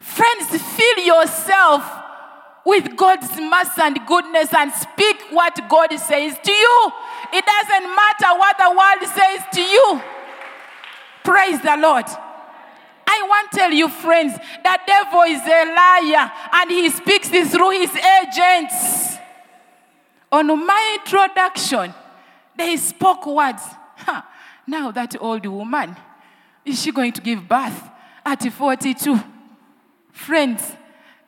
Friends, 0.03 0.49
fill 0.49 0.99
yourself 0.99 1.89
with 2.67 2.97
God's 2.97 3.31
mercy 3.39 3.81
and 3.81 4.05
goodness 4.05 4.53
and 4.53 4.73
speak 4.73 5.17
what 5.31 5.59
God 5.69 5.91
says 5.93 6.37
to 6.43 6.53
you. 6.53 6.93
It 7.33 7.45
doesn't 7.47 7.95
matter 7.95 8.37
what 8.37 8.59
the 8.59 8.71
world 8.71 9.15
says 9.15 9.43
to 9.55 9.61
you. 9.61 10.03
Praise 11.23 11.61
the 11.61 11.77
Lord. 11.79 12.05
I 13.07 13.27
want 13.29 13.53
to 13.53 13.57
tell 13.57 13.71
you, 13.71 13.89
friends, 13.89 14.35
the 14.35 14.79
devil 14.87 15.23
is 15.23 15.41
a 15.41 15.65
liar 15.73 16.33
and 16.53 16.71
he 16.71 16.91
speaks 16.91 17.29
through 17.29 17.71
his 17.71 17.95
agents. 17.97 19.17
On 20.33 20.47
my 20.67 20.99
introduction, 21.01 21.95
they 22.57 22.77
spoke 22.77 23.25
words. 23.27 23.63
Ha, 23.99 24.29
now 24.67 24.91
that 24.91 25.15
old 25.21 25.47
woman, 25.47 25.97
is 26.65 26.83
she 26.83 26.91
going 26.91 27.13
to 27.13 27.21
give 27.21 27.47
birth 27.47 27.89
at 28.25 28.43
42? 28.53 29.32
Friends, 30.13 30.77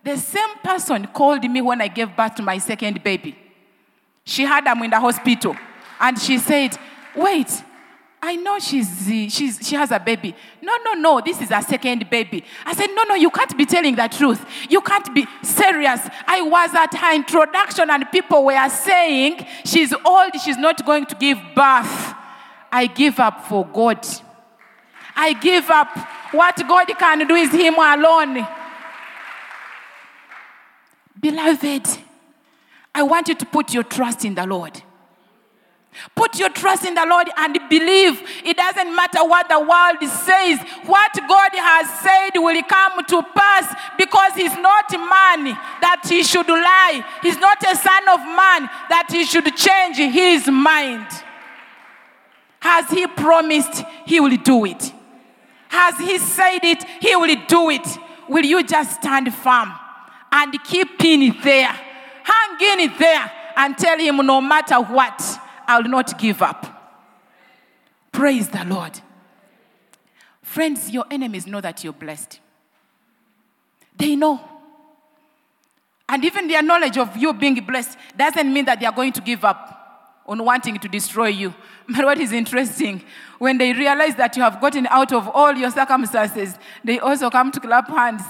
the 0.04 0.16
same 0.16 0.58
person 0.62 1.06
called 1.08 1.42
me 1.50 1.60
when 1.62 1.80
I 1.80 1.88
gave 1.88 2.14
birth 2.14 2.34
to 2.36 2.42
my 2.42 2.58
second 2.58 3.02
baby. 3.02 3.36
She 4.24 4.44
had 4.44 4.66
them 4.66 4.82
in 4.82 4.90
the 4.90 5.00
hospital. 5.00 5.56
And 5.98 6.18
she 6.18 6.38
said, 6.38 6.76
Wait, 7.16 7.62
I 8.22 8.36
know 8.36 8.58
she's, 8.58 9.06
she's, 9.06 9.58
she 9.62 9.76
has 9.76 9.90
a 9.90 9.98
baby. 9.98 10.34
No, 10.62 10.72
no, 10.84 10.94
no, 10.94 11.20
this 11.20 11.40
is 11.40 11.50
a 11.50 11.60
second 11.62 12.08
baby. 12.10 12.44
I 12.64 12.74
said, 12.74 12.88
No, 12.94 13.04
no, 13.04 13.14
you 13.14 13.30
can't 13.30 13.56
be 13.56 13.66
telling 13.66 13.94
the 13.94 14.08
truth. 14.08 14.44
You 14.68 14.80
can't 14.80 15.14
be 15.14 15.26
serious. 15.42 16.00
I 16.26 16.42
was 16.42 16.74
at 16.74 16.94
her 16.94 17.14
introduction 17.14 17.90
and 17.90 18.10
people 18.10 18.44
were 18.44 18.68
saying, 18.68 19.46
She's 19.64 19.94
old, 20.04 20.32
she's 20.42 20.56
not 20.56 20.84
going 20.84 21.06
to 21.06 21.14
give 21.16 21.38
birth. 21.54 22.14
I 22.72 22.90
give 22.94 23.20
up 23.20 23.46
for 23.46 23.66
God. 23.66 24.06
I 25.14 25.32
give 25.34 25.70
up. 25.70 25.96
What 26.32 26.56
God 26.66 26.86
can 26.98 27.26
do 27.26 27.34
is 27.34 27.52
Him 27.52 27.74
alone. 27.74 28.46
Beloved, 31.24 31.88
I 32.94 33.02
want 33.02 33.28
you 33.28 33.34
to 33.34 33.46
put 33.46 33.72
your 33.72 33.82
trust 33.82 34.26
in 34.26 34.34
the 34.34 34.46
Lord. 34.46 34.82
Put 36.14 36.38
your 36.38 36.50
trust 36.50 36.84
in 36.84 36.92
the 36.92 37.06
Lord 37.06 37.30
and 37.38 37.58
believe. 37.70 38.20
It 38.44 38.58
doesn't 38.58 38.94
matter 38.94 39.24
what 39.24 39.48
the 39.48 39.58
world 39.58 40.12
says. 40.12 40.60
What 40.84 41.12
God 41.26 41.50
has 41.54 41.88
said 42.00 42.38
will 42.38 42.62
come 42.64 43.02
to 43.06 43.22
pass 43.34 43.74
because 43.96 44.34
He's 44.34 44.54
not 44.58 44.92
man 44.92 45.56
that 45.80 46.02
He 46.06 46.22
should 46.24 46.46
lie. 46.46 47.02
He's 47.22 47.38
not 47.38 47.56
a 47.62 47.74
son 47.74 48.06
of 48.06 48.20
man 48.20 48.68
that 48.90 49.06
He 49.08 49.24
should 49.24 49.46
change 49.56 49.96
His 49.96 50.46
mind. 50.48 51.06
Has 52.60 52.90
He 52.90 53.06
promised, 53.06 53.82
He 54.04 54.20
will 54.20 54.36
do 54.36 54.66
it. 54.66 54.92
Has 55.68 55.96
He 55.96 56.18
said 56.18 56.64
it, 56.64 56.84
He 57.00 57.16
will 57.16 57.34
do 57.48 57.70
it. 57.70 57.98
Will 58.28 58.44
you 58.44 58.62
just 58.62 59.00
stand 59.00 59.32
firm 59.32 59.72
and 60.34 60.62
keep 60.64 61.02
in 61.02 61.34
there? 61.42 61.68
Hang 62.24 62.80
it 62.80 62.98
there 62.98 63.32
and 63.56 63.78
tell 63.78 63.98
Him 63.98 64.16
no 64.26 64.40
matter 64.40 64.76
what. 64.76 65.40
I'll 65.66 65.84
not 65.84 66.18
give 66.18 66.42
up. 66.42 66.66
Praise 68.12 68.48
the 68.48 68.64
Lord. 68.64 69.00
Friends, 70.42 70.90
your 70.90 71.04
enemies 71.10 71.46
know 71.46 71.60
that 71.60 71.82
you're 71.82 71.92
blessed. 71.92 72.40
They 73.96 74.16
know. 74.16 74.40
And 76.08 76.24
even 76.24 76.48
their 76.48 76.62
knowledge 76.62 76.98
of 76.98 77.16
you 77.16 77.32
being 77.32 77.64
blessed 77.64 77.96
doesn't 78.16 78.52
mean 78.52 78.66
that 78.66 78.80
they 78.80 78.86
are 78.86 78.92
going 78.92 79.12
to 79.12 79.20
give 79.20 79.44
up 79.44 79.74
on 80.26 80.44
wanting 80.44 80.78
to 80.78 80.88
destroy 80.88 81.28
you. 81.28 81.54
But 81.86 82.04
what 82.04 82.18
is 82.18 82.32
interesting, 82.32 83.02
when 83.38 83.58
they 83.58 83.72
realize 83.72 84.14
that 84.16 84.36
you 84.36 84.42
have 84.42 84.60
gotten 84.60 84.86
out 84.86 85.12
of 85.12 85.28
all 85.28 85.52
your 85.52 85.70
circumstances, 85.70 86.58
they 86.82 86.98
also 86.98 87.28
come 87.30 87.52
to 87.52 87.60
clap 87.60 87.88
hands. 87.88 88.22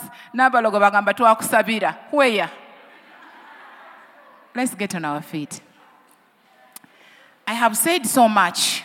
Where? 2.10 2.50
Let's 4.54 4.74
get 4.74 4.94
on 4.94 5.04
our 5.04 5.22
feet. 5.22 5.60
I 7.46 7.54
have 7.54 7.76
said 7.76 8.06
so 8.06 8.28
much. 8.28 8.82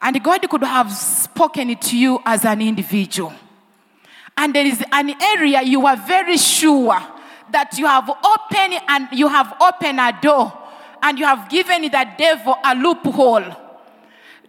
And 0.00 0.22
God 0.22 0.48
could 0.48 0.62
have 0.62 0.92
spoken 0.92 1.76
to 1.76 1.98
you 1.98 2.20
as 2.24 2.44
an 2.44 2.60
individual. 2.60 3.32
And 4.36 4.54
there 4.54 4.66
is 4.66 4.82
an 4.92 5.14
area 5.36 5.62
you 5.62 5.86
are 5.86 5.96
very 5.96 6.36
sure 6.36 7.00
that 7.50 7.78
you 7.78 7.86
have 7.86 8.08
opened 8.08 8.80
and 8.88 9.08
you 9.12 9.28
have 9.28 9.54
opened 9.60 10.00
a 10.00 10.18
door 10.20 10.52
and 11.02 11.18
you 11.18 11.24
have 11.24 11.48
given 11.48 11.82
the 11.82 12.06
devil 12.18 12.56
a 12.64 12.74
loophole. 12.74 13.44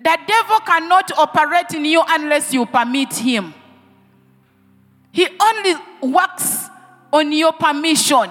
The 0.04 0.20
devil 0.28 0.60
cannot 0.66 1.12
operate 1.18 1.74
in 1.74 1.86
you 1.86 2.04
unless 2.08 2.54
you 2.54 2.66
permit 2.66 3.14
him. 3.14 3.54
He 5.16 5.28
only 5.42 5.76
works 6.02 6.66
on 7.14 7.32
your 7.32 7.54
permission. 7.54 8.30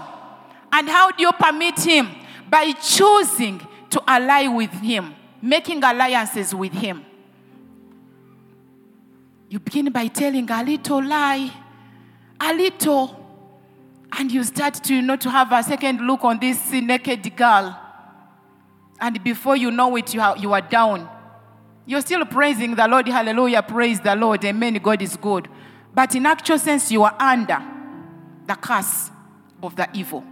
And 0.70 0.86
how 0.86 1.10
do 1.12 1.22
you 1.22 1.32
permit 1.32 1.80
him? 1.80 2.10
By 2.50 2.72
choosing 2.72 3.60
to 3.94 4.02
ally 4.08 4.48
with 4.48 4.72
Him, 4.72 5.14
making 5.40 5.82
alliances 5.84 6.52
with 6.52 6.72
Him. 6.72 7.04
You 9.48 9.60
begin 9.60 9.92
by 9.92 10.08
telling 10.08 10.50
a 10.50 10.64
little 10.64 11.02
lie, 11.02 11.48
a 12.40 12.52
little, 12.52 13.24
and 14.10 14.32
you 14.32 14.42
start 14.42 14.74
to 14.74 14.94
you 14.96 15.00
know 15.00 15.14
to 15.14 15.30
have 15.30 15.52
a 15.52 15.62
second 15.62 16.04
look 16.04 16.24
on 16.24 16.40
this 16.40 16.72
naked 16.72 17.36
girl. 17.36 17.80
And 19.00 19.22
before 19.22 19.56
you 19.56 19.70
know 19.70 19.94
it, 19.94 20.12
you 20.12 20.20
are, 20.20 20.36
you 20.36 20.52
are 20.52 20.60
down. 20.60 21.08
You're 21.86 22.00
still 22.00 22.26
praising 22.26 22.74
the 22.74 22.88
Lord. 22.88 23.06
Hallelujah. 23.06 23.62
Praise 23.62 24.00
the 24.00 24.16
Lord. 24.16 24.44
Amen. 24.44 24.74
God 24.82 25.00
is 25.02 25.16
good. 25.16 25.48
But 25.94 26.14
in 26.14 26.26
actual 26.26 26.58
sense, 26.58 26.90
you 26.90 27.04
are 27.04 27.14
under 27.18 27.62
the 28.46 28.54
curse 28.54 29.10
of 29.62 29.76
the 29.76 29.88
evil. 29.94 30.24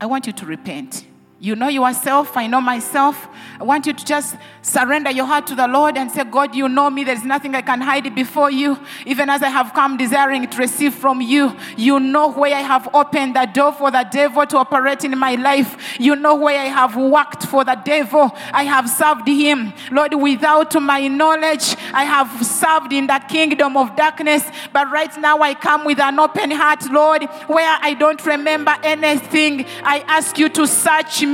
I 0.00 0.06
want 0.06 0.26
you 0.26 0.32
to 0.32 0.46
repent. 0.46 1.04
You 1.42 1.56
know 1.56 1.68
yourself, 1.68 2.36
I 2.36 2.46
know 2.48 2.60
myself. 2.60 3.26
I 3.58 3.64
want 3.64 3.86
you 3.86 3.94
to 3.94 4.04
just 4.04 4.36
surrender 4.60 5.10
your 5.10 5.24
heart 5.24 5.46
to 5.46 5.54
the 5.54 5.66
Lord 5.66 5.96
and 5.96 6.10
say, 6.10 6.22
God, 6.24 6.54
you 6.54 6.68
know 6.68 6.90
me. 6.90 7.02
There's 7.02 7.24
nothing 7.24 7.54
I 7.54 7.62
can 7.62 7.80
hide 7.80 8.14
before 8.14 8.50
you. 8.50 8.78
Even 9.06 9.30
as 9.30 9.42
I 9.42 9.48
have 9.48 9.72
come 9.72 9.96
desiring 9.96 10.46
to 10.48 10.58
receive 10.58 10.94
from 10.94 11.22
you, 11.22 11.56
you 11.78 11.98
know 11.98 12.30
where 12.30 12.54
I 12.54 12.60
have 12.60 12.90
opened 12.92 13.36
the 13.36 13.46
door 13.46 13.72
for 13.72 13.90
the 13.90 14.06
devil 14.12 14.44
to 14.48 14.58
operate 14.58 15.02
in 15.04 15.18
my 15.18 15.36
life. 15.36 15.98
You 15.98 16.14
know 16.14 16.34
where 16.34 16.60
I 16.60 16.66
have 16.66 16.94
worked 16.96 17.46
for 17.46 17.64
the 17.64 17.74
devil. 17.74 18.30
I 18.52 18.64
have 18.64 18.90
served 18.90 19.26
him. 19.26 19.72
Lord, 19.90 20.12
without 20.12 20.74
my 20.82 21.08
knowledge, 21.08 21.74
I 21.94 22.04
have 22.04 22.44
served 22.44 22.92
in 22.92 23.06
the 23.06 23.18
kingdom 23.30 23.78
of 23.78 23.96
darkness. 23.96 24.44
But 24.74 24.90
right 24.90 25.16
now, 25.18 25.38
I 25.38 25.54
come 25.54 25.86
with 25.86 26.00
an 26.00 26.18
open 26.18 26.50
heart, 26.50 26.84
Lord, 26.90 27.24
where 27.46 27.78
I 27.80 27.94
don't 27.94 28.24
remember 28.26 28.76
anything. 28.82 29.64
I 29.82 30.00
ask 30.00 30.36
you 30.36 30.50
to 30.50 30.66
search 30.66 31.22
me. 31.22 31.29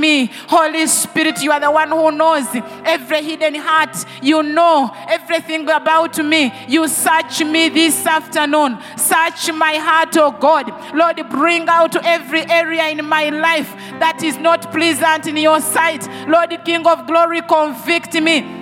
Holy 0.47 0.87
Spirit, 0.87 1.41
you 1.41 1.51
are 1.51 1.59
the 1.59 1.71
one 1.71 1.89
who 1.89 2.11
knows 2.11 2.45
every 2.85 3.23
hidden 3.23 3.55
heart. 3.55 3.95
You 4.21 4.43
know 4.43 4.91
everything 5.07 5.69
about 5.69 6.17
me. 6.23 6.53
You 6.67 6.87
search 6.87 7.43
me 7.43 7.69
this 7.69 8.05
afternoon. 8.05 8.77
Search 8.97 9.51
my 9.53 9.75
heart, 9.75 10.15
oh 10.17 10.31
God. 10.31 10.71
Lord, 10.93 11.17
bring 11.29 11.67
out 11.67 11.95
every 12.05 12.49
area 12.49 12.87
in 12.87 13.05
my 13.05 13.29
life 13.29 13.73
that 13.99 14.23
is 14.23 14.37
not 14.37 14.71
pleasant 14.71 15.27
in 15.27 15.37
your 15.37 15.61
sight. 15.61 16.07
Lord, 16.27 16.57
King 16.65 16.85
of 16.87 17.07
glory, 17.07 17.41
convict 17.41 18.13
me 18.21 18.56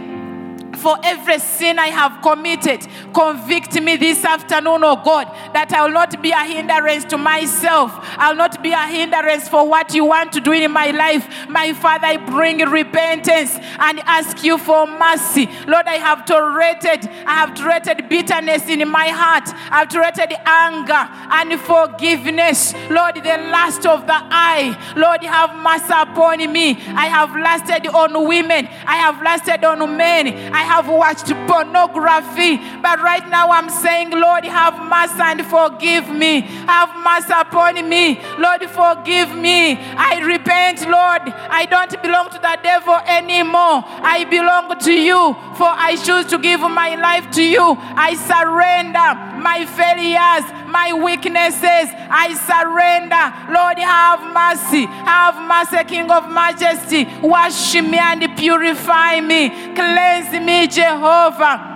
for 0.86 1.00
every 1.02 1.40
sin 1.40 1.80
I 1.80 1.88
have 1.88 2.22
committed. 2.22 2.86
Convict 3.12 3.82
me 3.82 3.96
this 3.96 4.24
afternoon, 4.24 4.84
oh 4.84 5.02
God, 5.04 5.26
that 5.52 5.74
I 5.74 5.84
will 5.84 5.94
not 5.94 6.22
be 6.22 6.30
a 6.30 6.46
hindrance 6.46 7.06
to 7.06 7.18
myself. 7.18 7.92
I'll 8.20 8.36
not 8.36 8.62
be 8.62 8.72
a 8.72 8.86
hindrance 8.86 9.50
for 9.50 9.68
what 9.68 9.96
you 9.96 10.06
want 10.06 10.32
to 10.34 10.42
do 10.42 10.52
in 10.52 10.70
my 10.70 10.92
life. 10.92 11.28
My 11.50 11.74
Father, 11.74 12.06
I 12.06 12.18
bring 12.18 12.60
repentance 12.60 13.58
and 13.80 14.00
ask 14.02 14.44
you 14.44 14.60
for 14.60 14.86
mercy. 14.86 15.50
Lord, 15.66 15.88
I 15.88 15.96
have 15.96 16.24
tolerated, 16.28 17.10
I 17.26 17.34
have 17.34 17.56
tolerated 17.56 18.08
bitterness 18.08 18.70
in 18.70 18.88
my 18.88 19.08
heart. 19.08 19.50
I've 19.72 19.90
tolerated 19.90 20.38
anger 20.46 21.10
and 21.34 21.60
forgiveness. 21.62 22.76
Lord, 22.92 23.16
the 23.16 23.42
last 23.50 23.88
of 23.88 24.06
the 24.06 24.20
eye. 24.22 24.78
Lord, 24.96 25.24
have 25.24 25.56
mercy 25.64 25.94
upon 25.98 26.54
me. 26.54 26.78
I 26.94 27.08
have 27.08 27.32
lasted 27.32 27.88
on 27.88 28.28
women. 28.28 28.68
I 28.86 28.98
have 28.98 29.20
lasted 29.24 29.64
on 29.66 29.98
men. 29.98 30.54
I 30.54 30.62
have 30.62 30.75
watched 30.88 31.28
pornography. 31.48 32.58
But 32.82 33.00
right 33.02 33.28
now 33.30 33.50
I'm 33.50 33.70
saying, 33.70 34.12
Lord, 34.12 34.46
have 34.46 34.78
mercy 34.80 35.22
and 35.22 35.46
forgive 35.46 36.10
me. 36.10 36.42
Have 36.68 36.92
mercy 37.04 37.34
upon 37.36 37.88
me. 37.88 38.22
Lord, 38.38 38.64
forgive 38.70 39.36
me. 39.36 39.78
I 39.96 40.20
repent, 40.20 40.82
Lord. 40.82 41.24
I 41.50 41.66
don't 41.66 42.02
belong 42.02 42.30
to 42.32 42.40
the 42.40 42.60
devil 42.62 42.96
anymore. 43.08 43.84
I 43.86 44.26
belong 44.30 44.78
to 44.80 44.94
you, 44.94 45.36
for 45.56 45.68
I 45.68 45.96
choose 45.96 46.26
to 46.28 46.38
give 46.38 46.60
my 46.60 46.96
life 46.96 47.32
to 47.32 47.44
you. 47.44 47.78
I 47.80 48.16
surrender 48.16 49.36
my 49.42 49.66
failures, 49.66 50.46
my 50.70 50.92
weaknesses. 50.94 51.88
I 52.10 52.34
surrender. 52.50 53.24
Lord, 53.54 53.78
have 53.78 54.22
mercy. 54.34 54.86
Have 54.86 55.38
mercy, 55.38 55.84
King 55.86 56.10
of 56.10 56.30
majesty. 56.32 57.06
Wash 57.22 57.76
me 57.76 57.98
and 57.98 58.38
purify 58.38 59.22
me. 59.22 59.50
Cleanse 59.76 60.34
me, 60.44 60.65
Jehovah. 60.68 61.74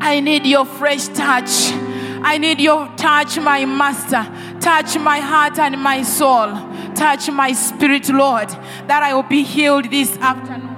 I 0.00 0.20
need 0.20 0.46
your 0.46 0.64
fresh 0.64 1.08
touch. 1.08 1.72
I 2.22 2.38
need 2.38 2.60
your 2.60 2.86
touch, 2.96 3.38
my 3.38 3.64
master. 3.64 4.26
Touch 4.60 4.98
my 4.98 5.20
heart 5.20 5.58
and 5.58 5.80
my 5.80 6.02
soul. 6.02 6.48
Touch 6.94 7.30
my 7.30 7.52
spirit, 7.52 8.08
Lord, 8.08 8.48
that 8.86 9.02
I 9.02 9.14
will 9.14 9.22
be 9.22 9.42
healed 9.42 9.90
this 9.90 10.16
afternoon. 10.18 10.68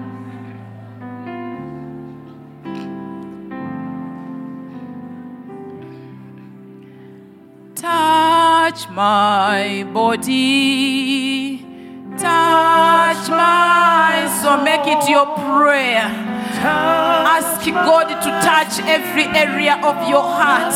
Touch 7.75 8.89
my 8.91 9.85
body 9.93 11.73
Touch 12.19 13.29
my 13.31 14.41
soul. 14.41 14.59
Make 14.59 14.87
it 14.87 15.09
your 15.09 15.27
prayer. 15.27 16.32
Ask 16.65 17.65
God 17.67 18.09
to 18.09 18.31
touch 18.47 18.79
every 18.87 19.27
area 19.27 19.75
of 19.83 20.09
your 20.09 20.23
heart. 20.23 20.75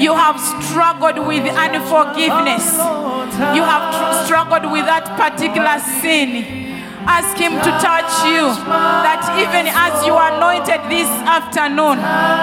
You 0.00 0.14
have 0.14 0.38
struggled 0.40 1.26
with 1.26 1.44
unforgiveness. 1.56 2.74
You 3.54 3.62
have 3.64 3.84
tr- 3.94 4.24
struggled 4.26 4.70
with 4.72 4.86
that 4.86 5.04
particular 5.18 5.78
sin. 6.00 6.68
Ask 7.06 7.36
Him 7.36 7.52
to 7.56 7.70
touch 7.80 8.12
you. 8.28 8.44
That 9.06 9.24
even 9.40 9.66
as 9.66 10.04
you 10.06 10.14
are 10.14 10.36
anointed 10.36 10.80
this 10.92 11.08
afternoon, 11.26 11.96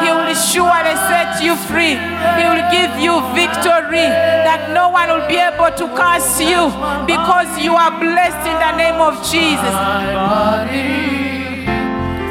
He 0.04 0.10
will 0.12 0.34
surely 0.36 0.96
set 1.08 1.40
you 1.42 1.56
free. 1.70 1.96
He 1.96 2.44
will 2.50 2.66
give 2.74 2.92
you 3.00 3.22
victory. 3.38 4.06
That 4.44 4.72
no 4.74 4.90
one 4.90 5.08
will 5.14 5.28
be 5.30 5.38
able 5.38 5.72
to 5.78 5.86
curse 5.96 6.42
you 6.42 6.74
because 7.06 7.50
you 7.62 7.74
are 7.78 7.92
blessed 8.02 8.44
in 8.50 8.58
the 8.60 8.74
name 8.76 9.00
of 9.00 9.14
Jesus. 9.30 9.74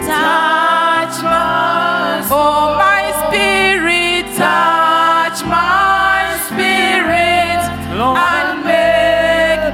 Touch 0.07 1.17
my 1.23 2.23
oh 2.31 2.75
my 2.79 3.03
spirit, 3.23 4.25
touch 4.37 5.43
my 5.45 6.39
spirit 6.47 7.61
and 7.99 8.65
make 8.65 9.67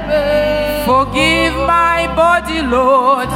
forgive 0.85 1.55
my 1.67 2.07
body, 2.15 2.61
Lord. 2.61 3.29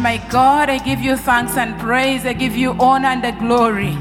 My 0.00 0.16
God, 0.30 0.70
I 0.70 0.78
give 0.78 1.00
you 1.00 1.16
thanks 1.16 1.56
and 1.56 1.78
praise. 1.78 2.24
I 2.24 2.32
give 2.32 2.56
you 2.56 2.72
honor 2.80 3.08
and 3.08 3.22
the 3.22 3.32
glory. 3.32 3.96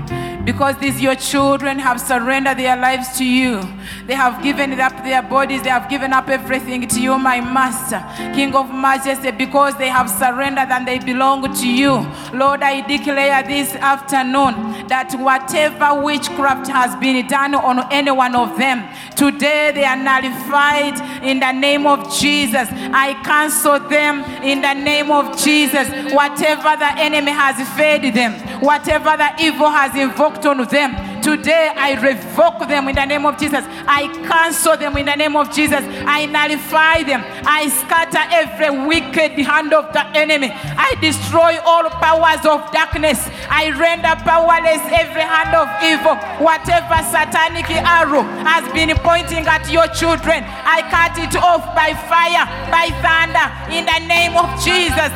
Because 0.45 0.77
these 0.77 1.01
your 1.01 1.15
children 1.15 1.77
have 1.77 1.99
surrendered 1.99 2.57
their 2.57 2.77
lives 2.77 3.17
to 3.17 3.25
you. 3.25 3.61
They 4.09 4.15
have 4.15 4.41
given 4.41 4.79
up 4.79 5.03
their 5.03 5.21
bodies, 5.21 5.61
they 5.61 5.69
have 5.69 5.87
given 5.87 6.13
up 6.13 6.29
everything 6.29 6.87
to 6.87 6.99
you, 6.99 7.19
my 7.19 7.41
Master, 7.41 8.03
King 8.33 8.55
of 8.55 8.73
Majesty, 8.73 9.29
because 9.29 9.77
they 9.77 9.87
have 9.87 10.09
surrendered 10.09 10.69
and 10.69 10.87
they 10.87 10.97
belong 10.97 11.43
to 11.53 11.67
you. 11.67 11.91
Lord, 12.33 12.63
I 12.63 12.81
declare 12.87 13.43
this 13.43 13.75
afternoon 13.75 14.87
that 14.87 15.13
whatever 15.13 16.01
witchcraft 16.01 16.71
has 16.71 16.95
been 16.95 17.27
done 17.27 17.53
on 17.53 17.85
any 17.93 18.09
one 18.09 18.35
of 18.35 18.57
them, 18.57 18.83
today 19.15 19.73
they 19.75 19.85
are 19.85 19.95
nullified 19.95 20.97
in 21.23 21.39
the 21.39 21.51
name 21.51 21.85
of 21.85 22.11
Jesus. 22.11 22.67
I 22.71 23.13
cancel 23.23 23.77
them 23.77 24.23
in 24.41 24.61
the 24.61 24.73
name 24.73 25.11
of 25.11 25.37
Jesus. 25.37 25.87
Whatever 26.11 26.75
the 26.81 26.97
enemy 26.97 27.31
has 27.31 27.57
fed 27.77 28.11
them, 28.15 28.33
whatever 28.59 29.15
the 29.17 29.35
evil 29.39 29.69
has 29.69 29.95
invoked 29.95 30.47
on 30.47 30.65
them, 30.65 30.95
today 31.21 31.71
I 31.75 31.93
revoke 31.99 32.67
them 32.67 32.87
in 32.87 32.95
the 32.95 33.05
name 33.05 33.25
of 33.25 33.37
Jesus. 33.37 33.63
I 33.87 34.07
cancel 34.27 34.77
them 34.77 34.97
in 34.97 35.05
the 35.05 35.15
name 35.15 35.35
of 35.35 35.51
Jesus. 35.53 35.81
I 36.05 36.25
nullify 36.25 37.03
them. 37.03 37.23
I 37.45 37.69
scatter 37.69 38.23
every 38.31 38.69
wicked 38.87 39.39
hand 39.39 39.73
of 39.73 39.91
the 39.93 40.05
enemy. 40.17 40.51
I 40.51 40.95
destroy 41.01 41.57
all 41.65 41.89
powers 42.01 42.45
of 42.45 42.71
darkness. 42.71 43.29
I 43.49 43.71
render 43.71 44.15
powerless 44.23 44.83
every 44.91 45.25
hand 45.25 45.53
of 45.55 45.67
evil. 45.83 46.15
Whatever 46.43 46.99
satanic 47.09 47.69
arrow 47.69 48.23
has 48.45 48.65
been 48.73 48.95
pointing 49.03 49.45
at 49.47 49.69
your 49.71 49.87
children, 49.93 50.43
I 50.45 50.81
cut 50.89 51.17
it 51.17 51.35
off 51.35 51.63
by 51.75 51.93
fire, 52.07 52.45
by 52.69 52.89
thunder, 53.01 53.47
in 53.73 53.85
the 53.85 53.99
name 54.07 54.35
of 54.37 54.49
Jesus. 54.61 55.11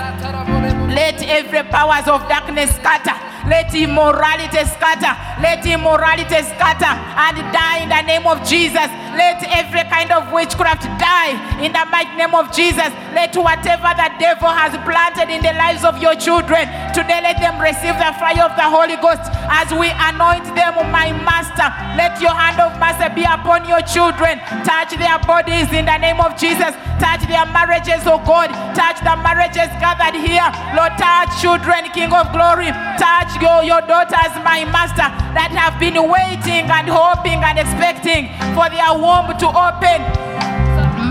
Let 0.94 1.22
every 1.24 1.64
powers 1.70 2.08
of 2.08 2.28
darkness 2.30 2.76
scatter. 2.76 3.18
Let 3.48 3.74
immorality 3.76 4.64
scatter. 4.66 5.14
Let 5.42 5.66
immorality 5.66 6.40
scatter 6.44 6.94
and 6.94 7.38
die 7.52 7.84
in 7.84 7.90
the 7.90 8.02
name 8.02 8.26
of 8.26 8.40
Jesus. 8.48 8.88
Let 9.16 9.44
every 9.50 9.84
kind 9.90 10.12
of 10.12 10.32
witchcraft 10.32 10.84
die 10.98 11.38
in 11.62 11.72
the 11.72 11.86
mighty 11.90 12.16
name 12.18 12.34
of 12.34 12.50
Jesus. 12.54 12.90
Let 13.14 13.36
whatever 13.38 13.94
the 13.94 14.10
devil 14.20 14.50
has 14.50 14.74
planted 14.82 15.30
in 15.30 15.42
the 15.46 15.54
lives 15.54 15.86
of 15.86 16.02
your 16.02 16.16
children, 16.16 16.66
today 16.94 17.22
let 17.22 17.38
them 17.38 17.62
receive 17.62 17.96
the 18.02 18.12
fire 18.18 18.42
of 18.42 18.58
the 18.58 18.66
Holy 18.66 18.98
Ghost 18.98 19.22
as 19.50 19.70
we 19.74 19.94
anoint 19.94 20.46
them, 20.58 20.74
my 20.90 21.14
master. 21.24 21.70
Let 21.94 22.18
your 22.18 22.34
hand 22.34 22.58
of 22.58 22.74
mercy 22.82 23.08
be 23.14 23.24
upon 23.24 23.70
your 23.70 23.82
children. 23.86 24.40
Touch 24.66 24.98
their 24.98 25.20
bodies 25.24 25.70
in 25.70 25.86
the 25.86 25.98
name 25.98 26.20
of 26.20 26.34
Jesus. 26.38 26.74
Touch 26.98 27.22
their 27.28 27.46
marriages, 27.52 28.06
oh 28.08 28.22
God. 28.24 28.50
Touch 28.74 28.98
the 29.04 29.14
marriages 29.22 29.70
gathered 29.78 30.18
here. 30.18 30.48
Lord, 30.74 30.96
touch 30.98 31.30
children, 31.42 31.90
King 31.94 32.14
of 32.14 32.32
glory. 32.32 32.72
Touch 32.98 33.30
your, 33.42 33.62
your 33.64 33.82
daughters, 33.86 34.34
my 34.42 34.66
master, 34.72 35.06
that 35.38 35.52
have 35.52 35.78
been 35.78 36.00
waiting 36.00 36.66
and 36.70 36.88
hoping 36.88 37.44
and 37.44 37.60
expecting 37.60 38.32
for 38.56 38.70
their 38.72 38.94
womb 39.04 39.28
to 39.38 39.48
open. 39.52 40.00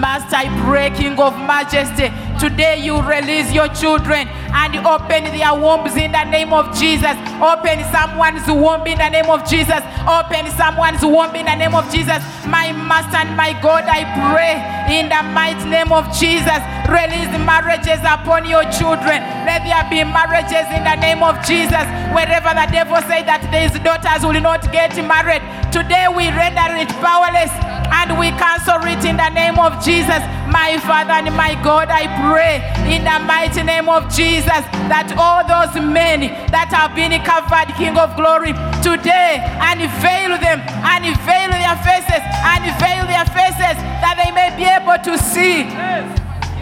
Master, 0.01 0.37
I 0.37 0.49
pray, 0.65 0.91
King 0.97 1.21
of 1.21 1.37
Majesty, 1.37 2.09
today 2.43 2.83
you 2.83 2.99
release 3.03 3.55
your 3.55 3.69
children 3.69 4.27
and 4.27 4.75
open 4.83 5.23
their 5.31 5.55
wombs 5.55 5.95
in 5.95 6.11
the 6.11 6.25
name 6.25 6.53
of 6.53 6.67
Jesus. 6.75 7.15
Open 7.39 7.79
someone's 7.95 8.43
womb 8.51 8.83
in 8.83 8.99
the 8.99 9.09
name 9.15 9.31
of 9.31 9.47
Jesus. 9.47 9.79
Open 10.11 10.51
someone's 10.59 11.07
womb 11.07 11.31
in 11.39 11.47
the 11.47 11.55
name 11.55 11.73
of 11.73 11.87
Jesus. 11.95 12.19
My 12.51 12.75
Master 12.75 13.23
and 13.23 13.37
my 13.37 13.55
God, 13.63 13.87
I 13.87 14.03
pray 14.35 14.59
in 14.91 15.07
the 15.07 15.23
mighty 15.31 15.71
name 15.71 15.95
of 15.95 16.11
Jesus. 16.19 16.59
Release 16.91 17.31
marriages 17.47 18.03
upon 18.03 18.51
your 18.51 18.67
children. 18.75 19.23
Let 19.47 19.63
there 19.63 19.87
be 19.87 20.03
marriages 20.03 20.67
in 20.75 20.83
the 20.83 20.99
name 20.99 21.23
of 21.23 21.39
Jesus. 21.47 21.87
Wherever 22.11 22.51
the 22.59 22.67
devil 22.75 22.99
say 23.07 23.23
that 23.23 23.47
these 23.55 23.79
daughters 23.87 24.27
will 24.27 24.43
not 24.43 24.67
get 24.75 24.91
married, 25.07 25.47
today 25.71 26.11
we 26.11 26.27
render 26.35 26.75
it 26.75 26.91
powerless 26.99 27.55
and 28.03 28.19
we 28.19 28.35
cancel 28.41 28.83
it 28.89 29.05
in 29.05 29.17
the 29.17 29.31
name 29.31 29.63
of 29.63 29.79
Jesus. 29.85 30.21
My 30.49 30.81
Father 30.85 31.13
and 31.13 31.31
my 31.37 31.55
God, 31.63 31.89
I 31.89 32.09
pray 32.25 32.32
in 32.39 33.05
the 33.05 33.19
mighty 33.27 33.63
name 33.63 33.89
of 33.89 34.09
Jesus 34.09 34.65
that 34.89 35.13
all 35.21 35.45
those 35.45 35.75
men 35.77 36.33
that 36.49 36.73
have 36.73 36.97
been 36.97 37.13
covered, 37.21 37.69
King 37.77 37.99
of 38.01 38.17
Glory, 38.17 38.57
today 38.81 39.41
unveil 39.61 40.41
them, 40.41 40.65
unveil 40.81 41.51
their 41.53 41.77
faces, 41.85 42.23
unveil 42.41 43.05
their 43.05 43.27
faces 43.37 43.77
that 44.01 44.17
they 44.17 44.33
may 44.33 44.49
be 44.57 44.65
able 44.65 44.97
to 45.05 45.15
see 45.21 45.69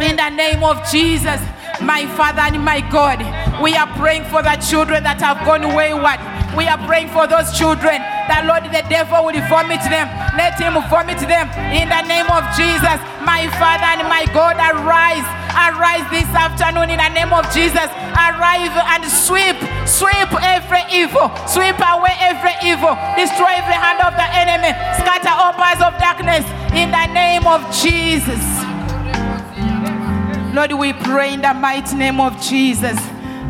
in 0.03 0.17
the 0.17 0.31
name 0.31 0.65
of 0.65 0.83
Jesus. 0.91 1.39
My 1.81 2.05
Father 2.13 2.45
and 2.45 2.63
my 2.63 2.81
God, 2.93 3.23
we 3.63 3.75
are 3.75 3.89
praying 3.97 4.25
for 4.25 4.43
the 4.43 4.53
children 4.61 5.03
that 5.05 5.21
have 5.23 5.41
gone 5.49 5.75
wayward. 5.75 6.21
We 6.53 6.67
are 6.69 6.77
praying 6.85 7.09
for 7.09 7.25
those 7.25 7.57
children 7.57 8.05
that, 8.29 8.45
Lord, 8.45 8.69
the 8.69 8.85
devil 8.91 9.25
will 9.25 9.39
vomit 9.49 9.81
them. 9.89 10.11
Let 10.37 10.61
him 10.61 10.77
vomit 10.93 11.23
them 11.25 11.49
in 11.73 11.89
the 11.89 12.03
name 12.05 12.29
of 12.29 12.45
Jesus. 12.53 13.01
My 13.25 13.49
Father 13.61 14.01
and 14.01 14.09
my 14.09 14.25
God, 14.33 14.57
arise. 14.57 15.27
Arise 15.51 16.07
this 16.11 16.29
afternoon 16.33 16.91
in 16.91 16.99
the 16.99 17.09
name 17.11 17.33
of 17.33 17.45
Jesus. 17.53 17.91
Arise 18.17 18.73
and 18.73 19.05
sweep, 19.05 19.59
sweep 19.87 20.31
every 20.41 20.83
evil, 20.93 21.29
sweep 21.47 21.77
away 21.77 22.15
every 22.21 22.55
evil, 22.63 22.95
destroy 23.19 23.51
every 23.51 23.77
hand 23.77 24.01
of 24.01 24.15
the 24.15 24.29
enemy, 24.31 24.73
scatter 24.97 25.35
all 25.35 25.53
powers 25.53 25.83
of 25.83 25.99
darkness 25.99 26.47
in 26.73 26.91
the 26.91 27.07
name 27.13 27.47
of 27.47 27.61
Jesus. 27.75 28.41
Lord, 30.55 30.73
we 30.73 30.93
pray 30.93 31.35
in 31.35 31.43
the 31.43 31.55
mighty 31.55 31.97
name 31.97 32.21
of 32.21 32.41
Jesus 32.41 32.97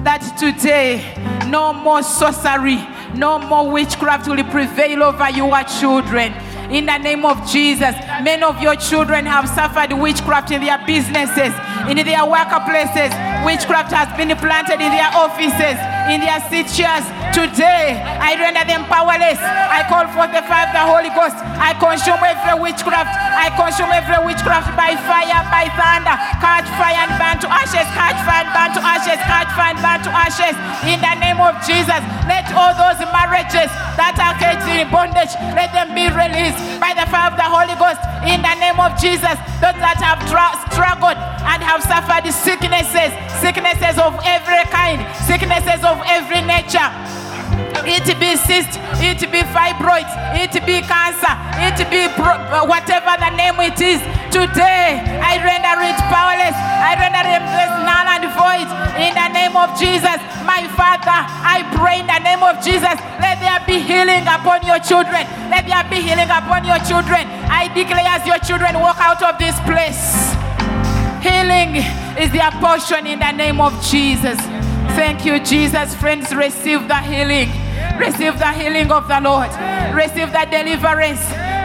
that 0.05 0.21
today 0.39 1.15
no 1.49 1.73
more 1.73 2.03
sorcery, 2.03 2.81
no 3.15 3.39
more 3.39 3.71
witchcraft 3.71 4.29
will 4.29 4.43
prevail 4.45 5.03
over 5.03 5.29
your 5.31 5.63
children. 5.65 6.33
In 6.71 6.87
the 6.87 6.99
name 6.99 7.25
of 7.25 7.51
Jesus, 7.51 7.95
many 8.23 8.43
of 8.43 8.63
your 8.63 8.77
children 8.77 9.27
have 9.27 9.49
suffered 9.49 9.93
witchcraft 9.93 10.53
in 10.53 10.63
their 10.63 10.79
businesses, 10.87 11.51
in 11.91 11.99
their 11.99 12.23
workplaces. 12.23 13.11
Witchcraft 13.45 13.91
has 13.91 14.07
been 14.17 14.31
planted 14.39 14.79
in 14.79 14.91
their 14.95 15.11
offices, 15.11 15.75
in 16.11 16.21
their 16.21 16.43
teachers. 16.51 17.07
Today, 17.31 18.03
I 18.03 18.35
render 18.35 18.67
them 18.67 18.83
powerless. 18.91 19.39
I 19.39 19.87
call 19.87 20.11
forth 20.11 20.35
the 20.35 20.43
fire 20.43 20.67
of 20.67 20.75
the 20.75 20.83
Holy 20.83 21.13
Ghost. 21.15 21.39
I 21.39 21.71
consume 21.79 22.19
every 22.19 22.59
witchcraft. 22.59 23.15
I 23.15 23.55
consume 23.55 23.95
every 23.95 24.19
witchcraft 24.27 24.75
by 24.75 24.99
fire, 25.07 25.41
by 25.47 25.71
thunder. 25.79 26.17
Catch 26.43 26.67
fire 26.75 26.99
and 26.99 27.15
burn 27.15 27.39
to 27.47 27.49
ashes. 27.49 27.87
Catch 27.95 28.19
fire 28.27 28.43
and 28.43 28.51
burn 28.51 28.71
to 28.75 28.83
ashes. 28.83 29.19
Catch 29.23 29.51
fire 29.55 29.71
and 29.71 29.81
burn 29.81 30.01
to 30.03 30.11
ashes. 30.11 30.55
In 30.83 30.99
the 30.99 31.15
name 31.23 31.39
of 31.39 31.55
Jesus, 31.63 32.03
let 32.27 32.51
all 32.59 32.75
those 32.75 32.99
marriages 33.15 33.71
that 33.95 34.19
are 34.19 34.35
caged 34.43 34.67
in 34.67 34.91
bondage, 34.91 35.31
let 35.55 35.71
them 35.71 35.95
be 35.95 36.11
released 36.11 36.59
by 36.83 36.91
the 36.97 37.07
fire 37.07 37.31
of 37.31 37.39
the 37.39 37.47
Holy 37.47 37.79
Ghost. 37.79 38.03
In 38.27 38.43
the 38.43 38.55
name 38.59 38.83
of 38.83 38.97
Jesus, 38.99 39.39
those 39.63 39.79
that 39.79 40.03
have 40.03 40.19
tra- 40.27 40.59
struggled 40.75 41.17
and 41.47 41.61
have 41.63 41.85
suffered 41.85 42.25
sicknesses, 42.33 43.13
sicknesses 43.39 44.01
of 44.01 44.17
every 44.25 44.65
kind, 44.73 45.05
sicknesses 45.29 45.85
of 45.85 46.00
every 46.07 46.43
nature. 46.43 46.91
It 47.83 48.05
be 48.21 48.37
cyst, 48.37 48.77
it 49.01 49.21
be 49.33 49.41
fibroids, 49.57 50.13
it 50.37 50.53
be 50.69 50.85
cancer, 50.85 51.33
it 51.65 51.81
be 51.89 52.13
whatever 52.69 53.17
the 53.17 53.31
name 53.33 53.57
it 53.61 53.81
is. 53.81 54.01
Today, 54.29 55.01
I 55.01 55.41
render 55.41 55.81
it 55.83 55.99
powerless. 56.13 56.55
I 56.55 56.93
render 57.01 57.25
it 57.25 57.41
null 57.83 58.09
and 58.15 58.27
void 58.37 58.69
in 59.01 59.13
the 59.17 59.29
name 59.33 59.57
of 59.57 59.73
Jesus. 59.81 60.21
My 60.45 60.69
Father, 60.77 61.25
I 61.41 61.65
pray 61.75 62.05
in 62.05 62.07
the 62.07 62.21
name 62.21 62.45
of 62.45 62.61
Jesus. 62.63 62.95
Let 63.19 63.41
there 63.41 63.59
be 63.65 63.81
healing 63.81 64.29
upon 64.29 64.63
your 64.69 64.79
children. 64.79 65.25
Let 65.49 65.65
there 65.67 65.83
be 65.89 66.05
healing 66.05 66.31
upon 66.31 66.69
your 66.69 66.79
children. 66.85 67.27
I 67.49 67.73
declare 67.73 68.07
as 68.07 68.27
your 68.29 68.39
children 68.45 68.77
walk 68.79 69.01
out 69.01 69.23
of 69.25 69.41
this 69.41 69.57
place. 69.65 70.37
Healing 71.25 71.81
is 72.21 72.31
their 72.31 72.53
portion 72.61 73.07
in 73.07 73.19
the 73.19 73.33
name 73.33 73.61
of 73.61 73.73
Jesus. 73.83 74.39
Thank 74.97 75.25
you, 75.25 75.39
Jesus. 75.41 75.95
Friends, 75.95 76.35
receive 76.35 76.89
the 76.89 76.99
healing. 76.99 77.51
Receive 77.99 78.39
the 78.39 78.53
healing 78.53 78.91
of 78.91 79.09
the 79.09 79.21
Lord. 79.21 79.51
Receive 79.95 80.33
the 80.33 80.47
deliverance. 80.51 81.21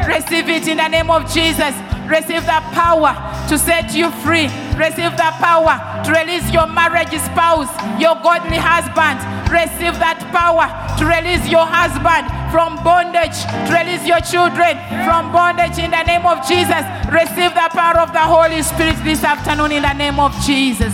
Receive 0.07 0.49
it 0.49 0.67
in 0.67 0.77
the 0.77 0.87
name 0.87 1.09
of 1.09 1.31
Jesus. 1.31 1.73
Receive 2.05 2.45
the 2.45 2.61
power 2.77 3.13
to 3.49 3.57
set 3.57 3.95
you 3.95 4.11
free. 4.21 4.45
Receive 4.77 5.15
the 5.17 5.31
power 5.41 5.81
to 6.05 6.11
release 6.11 6.45
your 6.51 6.67
marriage 6.67 7.17
spouse, 7.17 7.71
your 7.99 8.13
godly 8.21 8.57
husband. 8.61 9.17
Receive 9.49 9.97
that 9.97 10.21
power 10.29 10.69
to 10.99 11.03
release 11.05 11.47
your 11.49 11.65
husband 11.65 12.29
from 12.53 12.77
bondage, 12.83 13.35
to 13.65 13.71
release 13.73 14.05
your 14.05 14.21
children 14.21 14.77
from 15.01 15.31
bondage 15.31 15.77
in 15.81 15.89
the 15.89 16.03
name 16.03 16.25
of 16.25 16.45
Jesus. 16.45 16.85
Receive 17.09 17.53
the 17.57 17.69
power 17.73 17.97
of 17.99 18.13
the 18.13 18.21
Holy 18.21 18.61
Spirit 18.61 18.97
this 19.03 19.23
afternoon 19.23 19.71
in 19.71 19.81
the 19.81 19.93
name 19.93 20.19
of 20.19 20.31
Jesus. 20.45 20.93